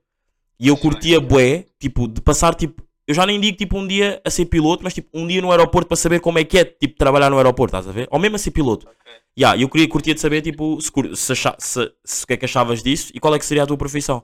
E 0.61 0.67
eu 0.67 0.77
curtia 0.77 1.19
bué, 1.19 1.65
tipo, 1.79 2.07
de 2.07 2.21
passar 2.21 2.53
tipo. 2.53 2.87
Eu 3.07 3.15
já 3.15 3.25
nem 3.25 3.39
digo 3.41 3.57
tipo 3.57 3.75
um 3.77 3.87
dia 3.87 4.21
a 4.23 4.29
ser 4.29 4.45
piloto, 4.45 4.83
mas 4.83 4.93
tipo 4.93 5.09
um 5.11 5.25
dia 5.25 5.41
no 5.41 5.49
aeroporto 5.49 5.87
para 5.87 5.97
saber 5.97 6.19
como 6.19 6.37
é 6.37 6.43
que 6.45 6.55
é 6.59 6.63
tipo 6.63 6.95
trabalhar 6.95 7.31
no 7.31 7.37
aeroporto, 7.37 7.75
estás 7.75 7.87
a 7.87 7.91
ver? 7.91 8.07
Ou 8.11 8.19
mesmo 8.19 8.35
a 8.35 8.39
ser 8.39 8.51
piloto. 8.51 8.87
Ok. 8.87 9.11
Ya, 9.37 9.57
eu 9.57 9.67
queria 9.67 9.89
curtia 9.89 10.13
de 10.13 10.21
saber 10.21 10.43
tipo 10.43 10.79
se, 10.79 10.91
se, 11.15 11.35
se, 11.57 11.93
se 12.05 12.23
o 12.23 12.27
que 12.27 12.33
é 12.33 12.37
que 12.37 12.45
achavas 12.45 12.83
disso 12.83 13.11
e 13.15 13.19
qual 13.19 13.33
é 13.33 13.39
que 13.39 13.45
seria 13.45 13.63
a 13.63 13.67
tua 13.67 13.75
profissão. 13.75 14.23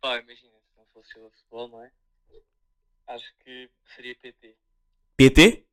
Pá, 0.00 0.18
imagina, 0.18 0.50
se 0.68 0.76
não 0.76 0.84
fosse 0.92 1.16
o 1.16 1.30
futebol, 1.30 1.68
não 1.68 1.84
é? 1.84 1.90
Acho 3.06 3.32
que 3.44 3.70
seria 3.94 4.16
PT. 4.16 4.56
PT? 5.16 5.64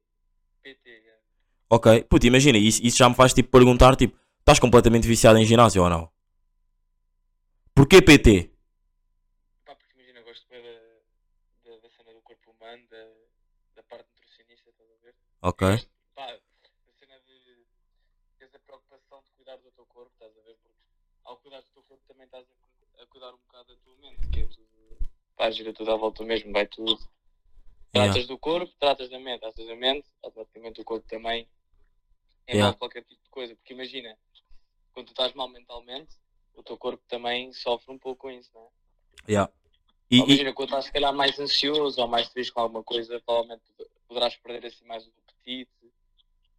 PT, 0.62 0.90
é. 0.90 1.18
Ok. 1.72 2.04
Puta, 2.04 2.28
imagina, 2.28 2.58
isso, 2.60 2.80
isso 2.84 2.98
já 2.98 3.10
me 3.10 3.16
faz 3.16 3.34
tipo 3.34 3.50
perguntar 3.50 3.96
tipo, 3.96 4.16
estás 4.40 4.60
completamente 4.60 5.08
viciado 5.08 5.40
em 5.40 5.46
ginásio 5.46 5.82
ou 5.82 5.90
não? 5.90 6.12
Porquê 7.74 8.02
PT? 8.02 8.52
Pá, 9.66 9.74
porque 9.76 9.94
imagina, 9.96 10.20
eu 10.20 10.26
gosto 10.26 10.46
bem 10.50 10.62
da, 10.62 10.70
da, 11.70 11.78
da 11.78 11.90
cena 11.90 12.14
do 12.14 12.22
corpo 12.22 12.52
humano, 12.52 12.84
da, 12.92 13.04
da 13.76 13.84
parte 13.84 14.08
nutricionista, 14.12 14.70
estás 14.70 14.90
a 14.92 15.06
ver? 15.06 15.16
Ok. 15.42 15.68
Pá, 16.16 16.26
a 16.26 16.92
cena 17.00 17.18
de 17.22 17.66
teres 18.38 18.54
a 18.56 18.60
preocupação 18.60 19.22
de 19.22 19.32
cuidar 19.32 19.58
do 19.58 19.72
teu 19.72 19.86
corpo, 19.86 20.12
estás 20.14 20.38
a 20.38 20.42
ver? 20.42 20.58
Porque 20.62 20.78
ao 21.24 21.38
cuidar 21.38 21.62
do 21.62 21.70
teu 21.72 21.84
corpo 21.84 22.04
também 22.08 22.26
estás 22.26 22.46
a, 22.50 23.04
a 23.04 23.08
cuidar 23.08 23.34
um 23.34 23.38
bocado 23.38 23.74
da 23.74 23.82
tua 23.82 23.96
mente, 23.98 24.28
que 24.30 24.40
é 24.42 24.46
tudo. 24.46 25.10
Pá, 25.38 25.50
gira 25.50 25.74
tudo 25.74 25.92
à 25.92 25.96
volta 25.96 26.24
mesmo, 26.26 26.52
vai 26.52 26.68
tudo. 26.68 27.00
Yeah. 27.96 28.12
Tratas 28.14 28.28
do 28.28 28.38
corpo, 28.38 28.74
tratas 28.80 29.10
da 29.10 29.20
mente, 29.20 29.40
tratas 29.40 29.66
da 29.66 29.76
mente, 29.76 30.10
automaticamente 30.22 30.82
o 30.82 30.84
corpo 30.84 31.08
também 31.08 31.48
envolve 32.48 32.58
Yeah. 32.58 32.78
qualquer 32.78 33.04
tipo 33.04 33.24
de 33.24 33.30
coisa. 33.30 33.56
Porque 33.56 33.74
imagina, 33.74 34.18
quando 34.92 35.08
tu 35.08 35.12
estás 35.12 35.34
mal 35.34 35.48
mentalmente, 35.48 36.16
o 36.54 36.62
teu 36.62 36.78
corpo 36.78 37.02
também 37.08 37.54
sofre 37.54 37.94
um 37.94 37.98
pouco 37.98 38.24
com 38.24 38.32
isso, 38.32 38.52
não 38.54 38.62
é? 38.62 39.32
Ya. 39.32 39.50
E, 40.12 40.18
e, 40.18 40.20
Imagina, 40.20 40.54
quando 40.54 40.70
estás 40.70 40.86
se 40.86 40.92
calhar 40.92 41.14
mais 41.14 41.40
ansioso 41.40 42.02
ou 42.02 42.08
mais 42.08 42.30
triste 42.30 42.52
com 42.52 42.62
alguma 42.62 42.84
coisa, 42.84 43.22
provavelmente 43.22 43.64
poderás 44.08 44.36
perder 44.36 44.68
assim 44.68 44.84
mais 44.86 45.06
o 45.06 45.12
apetite, 45.50 45.70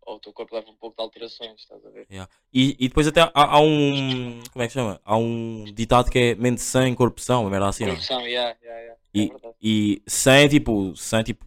ou 0.02 0.16
o 0.16 0.20
teu 0.20 0.32
corpo 0.32 0.54
leva 0.54 0.70
um 0.70 0.76
pouco 0.76 0.96
de 0.96 1.02
alterações, 1.02 1.60
estás 1.60 1.84
a 1.84 1.90
ver? 1.90 2.06
e, 2.52 2.76
e 2.78 2.88
depois 2.88 3.06
até 3.06 3.20
há, 3.20 3.30
há 3.34 3.60
um. 3.60 4.42
Como 4.52 4.62
é 4.62 4.66
que 4.66 4.72
chama? 4.72 5.00
Há 5.04 5.16
um 5.16 5.64
ditado 5.72 6.10
que 6.10 6.18
é 6.18 6.34
mente 6.34 6.60
sã, 6.62 6.92
corpo 6.94 7.20
são, 7.20 7.42
uma 7.42 7.50
merda 7.50 7.68
assim, 7.68 7.84
não 7.84 7.92
é? 7.92 7.96
Yeah, 7.96 8.56
yeah, 8.60 8.80
yeah. 8.80 8.92
é 8.94 8.96
E, 9.14 9.28
verdade. 9.28 9.54
e 9.62 10.02
sã 10.06 10.32
é 10.34 10.48
tipo, 10.48 10.96
sã 10.96 11.20
é 11.20 11.24
tipo, 11.24 11.46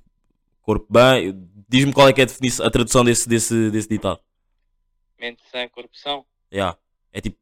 corpo 0.62 0.88
bem. 0.90 1.34
Diz-me 1.68 1.92
qual 1.94 2.08
é 2.08 2.14
que 2.14 2.22
é 2.22 2.24
a, 2.24 2.28
definição, 2.28 2.66
a 2.66 2.70
tradução 2.70 3.04
desse, 3.04 3.28
desse, 3.28 3.72
desse 3.72 3.90
ditado. 3.90 4.20
Mente 5.20 5.42
sã, 5.50 5.68
corrupção. 5.70 6.26
Ya. 6.54 6.78
É 7.12 7.20
tipo, 7.20 7.38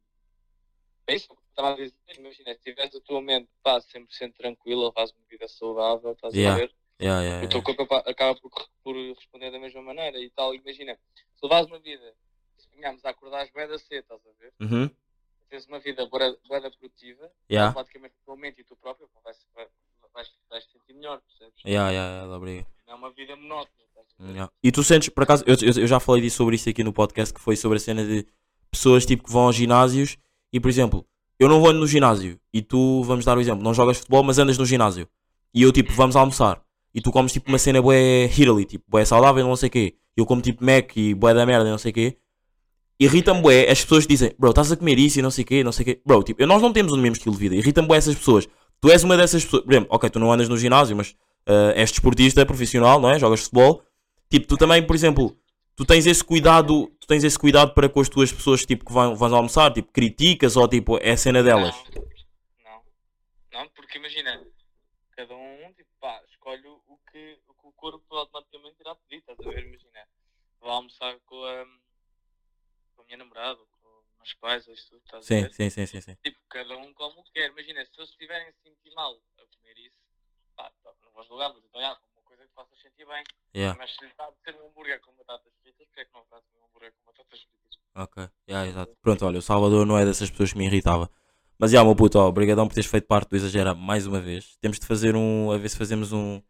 É 1.06 1.14
isso 1.14 1.28
que 1.28 1.34
estava 1.50 1.72
a 1.74 1.76
dizer. 1.76 1.94
Imagina, 2.18 2.54
se 2.54 2.60
tiveres 2.62 2.94
a 2.94 3.00
tua 3.00 3.20
mente 3.20 3.48
pá, 3.62 3.78
100% 3.80 4.32
tranquila, 4.34 4.90
fazes 4.92 5.14
uma 5.14 5.26
vida 5.28 5.46
saudável, 5.48 6.12
estás 6.12 6.34
Yeah. 6.34 6.54
a 6.62 6.66
ver? 6.66 6.74
Ya, 7.02 7.22
ya, 7.22 7.44
O 7.44 7.48
teu 7.48 7.62
corpo 7.62 7.82
acaba 7.94 8.34
por, 8.40 8.50
por 8.82 8.94
responder 8.94 9.50
da 9.50 9.58
mesma 9.58 9.82
maneira 9.82 10.18
e 10.18 10.30
tal. 10.30 10.54
Imagina, 10.54 10.96
se 11.34 11.40
levares 11.42 11.68
uma 11.68 11.78
vida, 11.78 12.14
se 12.56 12.68
venhamos 12.76 13.04
a 13.04 13.10
acordar 13.10 13.42
às 13.42 13.52
da 13.52 13.78
cedo, 13.78 14.00
estás 14.02 14.20
a 14.26 14.32
ver? 14.40 14.52
Uhum. 14.60 14.90
Tens 15.50 15.66
uma 15.66 15.78
vida 15.80 16.06
boa 16.06 16.38
produtiva, 16.70 17.30
Ya. 17.50 17.66
automaticamente 17.66 18.14
a 18.22 18.24
tua 18.24 18.36
mente 18.36 18.60
e 18.62 18.64
tu 18.64 18.74
próprio 18.76 19.08
vais, 19.22 19.36
vai- 19.54 19.68
vais, 20.14 20.28
vais 20.48 20.64
te 20.64 20.72
sentir 20.72 20.94
melhor, 20.94 21.20
percebes? 21.20 21.60
Ya, 21.64 21.90
ya, 21.90 22.22
ya, 22.24 22.36
obrigado. 22.36 22.66
Não 22.86 22.94
é 22.94 22.96
uma 22.96 23.10
vida 23.12 23.36
monótona? 23.36 23.82
Ya. 24.34 24.50
E 24.62 24.70
tu 24.72 24.82
sentes, 24.82 25.08
por 25.08 25.24
acaso, 25.24 25.44
eu, 25.46 25.54
eu, 25.60 25.82
eu 25.82 25.86
já 25.86 25.98
falei 26.00 26.22
disso 26.22 26.36
sobre 26.36 26.54
isso 26.56 26.68
aqui 26.68 26.82
no 26.84 26.92
podcast, 26.92 27.34
que 27.34 27.40
foi 27.40 27.56
sobre 27.56 27.76
a 27.76 27.80
cena 27.80 28.04
de 28.04 28.26
pessoas 28.70 29.04
tipo 29.04 29.24
que 29.24 29.30
vão 29.32 29.42
aos 29.46 29.56
ginásios 29.56 30.16
e, 30.52 30.60
por 30.60 30.68
exemplo, 30.68 31.04
eu 31.38 31.48
não 31.48 31.60
vou 31.60 31.72
no 31.72 31.86
ginásio 31.86 32.38
e 32.52 32.62
tu, 32.62 33.02
vamos 33.02 33.24
dar 33.24 33.36
o 33.36 33.40
exemplo, 33.40 33.62
não 33.62 33.74
jogas 33.74 33.98
futebol, 33.98 34.22
mas 34.22 34.38
andas 34.38 34.56
no 34.56 34.64
ginásio 34.64 35.08
e 35.52 35.62
eu 35.62 35.72
tipo, 35.72 35.92
vamos 35.92 36.14
almoçar 36.16 36.62
e 36.94 37.00
tu 37.00 37.10
comes 37.10 37.32
tipo 37.32 37.48
uma 37.48 37.58
cena 37.58 37.80
bué 37.80 38.26
Italy, 38.26 38.64
tipo, 38.64 38.84
bué 38.88 39.04
saudável, 39.04 39.46
não 39.46 39.56
sei 39.56 39.68
o 39.68 39.72
quê, 39.72 39.94
eu 40.16 40.26
como 40.26 40.42
tipo 40.42 40.64
Mac 40.64 40.96
e 40.96 41.14
bué 41.14 41.32
da 41.32 41.46
merda, 41.46 41.70
não 41.70 41.78
sei 41.78 41.90
o 41.90 41.94
quê. 41.94 42.18
Irritam-me 43.00 43.40
bué 43.40 43.70
as 43.70 43.82
pessoas 43.82 44.04
que 44.04 44.12
dizem, 44.12 44.32
bro, 44.38 44.50
estás 44.50 44.70
a 44.70 44.76
comer 44.76 44.98
isso 44.98 45.18
e 45.18 45.22
não 45.22 45.30
sei 45.30 45.42
o 45.42 45.46
quê, 45.46 45.64
não 45.64 45.72
sei 45.72 45.82
o 45.82 45.86
quê. 45.86 46.02
Bro, 46.04 46.22
tipo, 46.22 46.46
nós 46.46 46.62
não 46.62 46.72
temos 46.72 46.92
o 46.92 46.96
mesmo 46.96 47.16
estilo 47.16 47.34
de 47.34 47.40
vida. 47.40 47.56
Irritam-me 47.56 47.88
bué 47.88 47.96
essas 47.96 48.14
pessoas. 48.14 48.48
Tu 48.80 48.90
és 48.90 49.02
uma 49.02 49.16
dessas 49.16 49.44
pessoas. 49.44 49.64
Por 49.64 49.72
exemplo, 49.72 49.88
ok, 49.90 50.10
tu 50.10 50.18
não 50.20 50.30
andas 50.30 50.48
no 50.48 50.56
ginásio, 50.56 50.94
mas 50.94 51.16
ah, 51.46 51.72
és 51.74 51.90
desportista 51.90 52.44
profissional, 52.46 53.00
não 53.00 53.10
é? 53.10 53.18
Jogas 53.18 53.40
futebol. 53.40 53.82
Tipo, 54.30 54.46
tu 54.46 54.56
também, 54.56 54.86
por 54.86 54.94
exemplo, 54.94 55.36
tu 55.74 55.84
tens 55.84 56.06
esse 56.06 56.22
cuidado, 56.22 56.86
tu 57.00 57.06
tens 57.06 57.24
esse 57.24 57.38
cuidado 57.38 57.74
para 57.74 57.88
com 57.88 58.00
as 58.00 58.08
tuas 58.08 58.32
pessoas 58.32 58.64
tipo, 58.64 58.84
que 58.84 58.92
vão, 58.92 59.14
vão 59.16 59.34
almoçar, 59.34 59.72
tipo, 59.72 59.92
criticas 59.92 60.56
ou 60.56 60.68
tipo, 60.68 60.98
é 60.98 61.12
a 61.12 61.16
cena 61.16 61.42
delas. 61.42 61.74
Não, 61.94 62.02
não, 62.72 63.60
não, 63.64 63.68
porque 63.70 63.98
imagina, 63.98 64.40
cada 65.16 65.34
um 65.34 65.72
tipo, 65.76 65.90
pá, 66.00 66.20
escolhe 66.30 66.66
o 66.66 66.82
o 66.88 66.98
que, 67.10 67.38
o 67.46 67.54
que 67.54 67.68
o 67.68 67.71
corpo 67.82 68.14
automaticamente 68.14 68.76
irá 68.80 68.94
pedir, 68.94 69.18
estás 69.18 69.40
a 69.40 69.50
ver? 69.50 69.66
Imagina, 69.66 70.06
vou 70.60 70.70
almoçar 70.70 71.18
com 71.26 71.44
a, 71.44 71.64
com 72.94 73.02
a 73.02 73.04
minha 73.06 73.16
namorada, 73.16 73.58
com 73.58 73.88
os 73.88 74.18
meus 74.18 74.34
pais, 74.34 74.68
ou 74.68 74.74
isso 74.74 74.96
estás 74.98 75.24
a 75.24 75.26
Sim, 75.26 75.42
ver? 75.42 75.52
sim, 75.52 75.68
sim, 75.68 75.86
sim, 75.86 76.00
sim. 76.00 76.16
Tipo, 76.22 76.38
cada 76.48 76.78
um 76.78 76.94
como 76.94 77.24
quer. 77.34 77.50
Imagina, 77.50 77.84
se 77.84 77.90
eles 77.98 78.10
estiverem 78.10 78.46
a 78.46 78.52
sentir 78.52 78.94
mal 78.94 79.20
a 79.36 79.56
comer 79.56 79.78
isso, 79.78 79.98
pá, 80.54 80.70
pá, 80.84 80.94
não 81.02 81.10
vou 81.10 81.24
julgar, 81.24 81.52
mas 81.52 81.64
então, 81.64 81.80
como 81.96 82.12
uma 82.12 82.22
coisa 82.22 82.46
que 82.46 82.54
faça 82.54 82.76
sentir 82.76 83.04
bem. 83.04 83.24
Yeah. 83.52 83.76
Mas 83.76 83.90
se 83.96 84.04
está 84.04 84.26
a 84.26 84.32
ser 84.44 84.54
um 84.62 84.68
hambúrguer 84.68 85.00
com 85.00 85.12
batatas 85.16 85.52
fritas, 85.60 85.84
porque 85.88 86.00
é 86.02 86.04
que 86.04 86.14
não 86.14 86.24
faz 86.26 86.44
um 86.54 86.64
hambúrguer 86.64 86.92
com 86.92 87.04
batatas 87.04 87.42
fritas? 87.42 87.82
Ok, 87.96 88.28
yeah, 88.48 88.68
exato. 88.68 88.96
Pronto, 89.02 89.26
olha, 89.26 89.40
o 89.40 89.42
Salvador 89.42 89.84
não 89.84 89.98
é 89.98 90.04
dessas 90.04 90.30
pessoas 90.30 90.52
que 90.52 90.58
me 90.58 90.66
irritava. 90.66 91.10
Mas 91.58 91.72
já, 91.72 91.84
meu 91.84 91.96
puto, 91.96 92.18
obrigadão 92.18 92.68
por 92.68 92.74
teres 92.74 92.88
feito 92.88 93.06
parte 93.08 93.30
do 93.30 93.36
Exagera 93.36 93.74
mais 93.74 94.06
uma 94.06 94.20
vez. 94.20 94.56
Temos 94.60 94.78
de 94.78 94.86
fazer 94.86 95.16
um, 95.16 95.50
a 95.50 95.58
ver 95.58 95.68
se 95.68 95.76
fazemos 95.76 96.12
um 96.12 96.40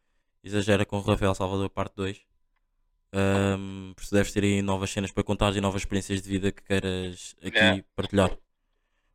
Exagera 0.44 0.84
com 0.84 0.98
o 0.98 1.00
Rafael 1.00 1.34
Salvador 1.34 1.68
parte 1.70 1.94
2. 1.96 2.20
Um, 3.14 3.92
porque 3.94 4.08
tu 4.08 4.14
deves 4.14 4.32
ter 4.32 4.42
aí 4.42 4.62
novas 4.62 4.90
cenas 4.90 5.10
para 5.12 5.22
contar 5.22 5.54
e 5.54 5.60
novas 5.60 5.82
experiências 5.82 6.22
de 6.22 6.28
vida 6.30 6.50
que 6.50 6.62
queiras 6.62 7.34
aqui 7.42 7.56
Yeah. 7.58 7.84
partilhar. 7.94 8.30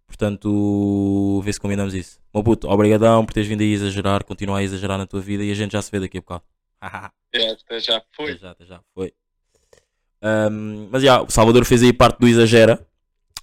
Portanto, 0.06 1.42
vê 1.44 1.52
se 1.52 1.60
combinamos 1.60 1.94
isso. 1.94 2.20
Meu 2.34 2.44
puto, 2.44 2.70
obrigadão 2.70 3.26
por 3.26 3.34
teres 3.34 3.50
vindo 3.50 3.62
aí 3.62 3.72
a 3.72 3.76
exagerar, 3.76 4.24
continuar 4.24 4.60
a 4.60 4.64
exagerar 4.64 4.98
na 4.98 5.06
tua 5.06 5.20
vida 5.20 5.44
e 5.44 5.52
a 5.52 5.56
gente 5.56 5.72
já 5.74 5.82
se 5.82 5.92
vê 5.92 6.00
daqui 6.00 6.18
a 6.18 6.22
bocado. 6.22 6.44
É, 7.34 7.52
até 7.52 7.80
já 7.82 7.98
Até 7.98 8.08
foi. 8.16 8.38
já, 8.38 8.52
até 8.52 8.66
já, 8.66 8.80
foi. 8.96 9.14
Ahm, 10.22 10.88
mas 10.90 11.04
já, 11.04 11.22
o 11.22 11.30
Salvador 11.30 11.66
fez 11.66 11.84
aí 11.84 11.92
parte 11.92 12.20
do 12.20 12.28
Exagera, 12.28 12.88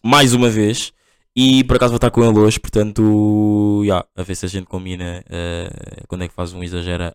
mais 0.03 0.33
uma 0.33 0.49
vez, 0.49 0.91
e 1.37 1.63
por 1.65 1.77
acaso 1.77 1.91
vou 1.93 1.97
estar 1.99 2.11
com 2.11 2.25
ele 2.25 2.39
hoje, 2.39 2.59
portanto, 2.59 3.83
já, 3.87 4.05
a 4.17 4.23
ver 4.23 4.35
se 4.37 4.47
a 4.47 4.49
gente 4.49 4.67
combina 4.67 5.23
eh, 5.29 6.03
quando 6.09 6.25
é 6.25 6.29
que 6.29 6.35
faz 6.35 6.53
um 6.55 6.63
Exagera 6.65 7.15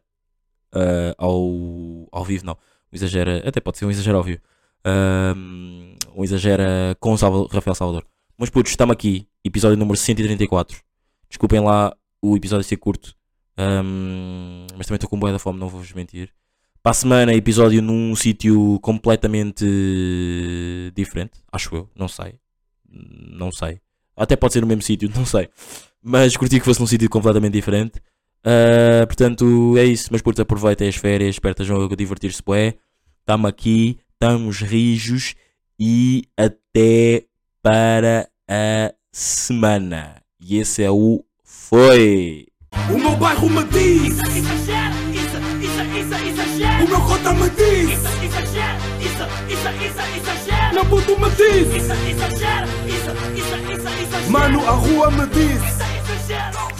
eh, 0.73 1.15
ao, 1.17 2.07
ao 2.11 2.23
vivo, 2.25 2.45
não. 2.45 2.53
Um 2.53 2.95
Exagera, 2.95 3.43
até 3.47 3.59
pode 3.59 3.77
ser 3.77 3.85
um 3.85 3.91
Exagera 3.91 4.17
ao 4.17 4.23
vivo. 4.23 4.41
Ahm, 4.83 5.95
um 6.15 6.23
Exagera 6.23 6.95
com 6.99 7.13
o 7.13 7.17
Salva- 7.17 7.47
Rafael 7.51 7.75
Salvador. 7.75 8.05
Mas 8.37 8.49
putos, 8.49 8.71
estamos 8.71 8.93
aqui, 8.93 9.27
episódio 9.43 9.77
número 9.77 9.97
134. 9.97 10.79
Desculpem 11.29 11.59
lá 11.59 11.95
o 12.21 12.35
episódio 12.35 12.63
ser 12.63 12.77
curto, 12.77 13.13
ahm, 13.57 14.65
mas 14.77 14.87
também 14.87 14.95
estou 14.95 15.09
com 15.09 15.19
boa 15.19 15.31
da 15.31 15.39
fome, 15.39 15.59
não 15.59 15.67
vou-vos 15.69 15.93
mentir. 15.93 16.31
Para 16.81 16.91
a 16.91 16.93
semana, 16.93 17.33
episódio 17.33 17.81
num 17.81 18.15
sítio 18.15 18.79
completamente 18.81 19.65
diferente. 20.95 21.33
Acho 21.51 21.75
eu, 21.75 21.89
não 21.95 22.07
sei. 22.07 22.39
Não 22.89 23.51
sei. 23.51 23.81
Até 24.15 24.35
pode 24.35 24.53
ser 24.53 24.61
no 24.61 24.67
mesmo 24.67 24.81
sítio, 24.81 25.09
não 25.15 25.25
sei. 25.25 25.49
Mas 26.01 26.35
curti 26.37 26.59
que 26.59 26.65
fosse 26.65 26.79
num 26.79 26.87
sítio 26.87 27.09
completamente 27.09 27.53
diferente. 27.53 28.01
Ah, 28.43 29.05
portanto, 29.05 29.75
é 29.77 29.85
isso. 29.85 30.09
Mas 30.11 30.21
puto, 30.21 30.41
aproveitem 30.41 30.87
as 30.87 30.95
férias. 30.95 31.35
Espero 31.35 31.55
que 31.55 31.61
estejam 31.61 31.83
a 31.83 31.95
divertir-se 31.95 32.41
bué. 32.43 32.75
Estamos 33.19 33.49
aqui, 33.49 33.97
estamos 34.13 34.61
rijos. 34.61 35.35
E 35.79 36.23
até 36.37 37.25
para 37.61 38.29
a 38.47 38.93
semana. 39.11 40.21
E 40.39 40.57
esse 40.57 40.83
é 40.83 40.91
o 40.91 41.23
Foi. 41.43 42.47
O 42.91 42.97
meu 42.97 43.15
bairro 43.15 43.49
me 43.49 43.63
diz, 43.65 44.17
isso, 44.17 44.29
isso, 44.29 45.37
isso, 45.61 46.83
o 46.83 46.87
meu 46.87 47.01
cota 47.01 47.33
me 47.33 47.49
diz, 47.49 47.89
Isso, 47.89 48.09
isso, 49.47 49.69
isso, 49.85 50.01
isso, 50.17 50.73
meu 50.73 50.85
puto 50.85 51.19
me 51.19 51.29
diz, 51.31 51.67
Isso, 51.75 51.93
isso, 52.03 52.25
isso, 53.73 53.89
isso, 54.19 54.31
mano 54.31 54.59
a 54.67 54.71
rua 54.71 55.09
me 55.09 55.25
diz. 55.27 55.63
Isso. 55.63 56.78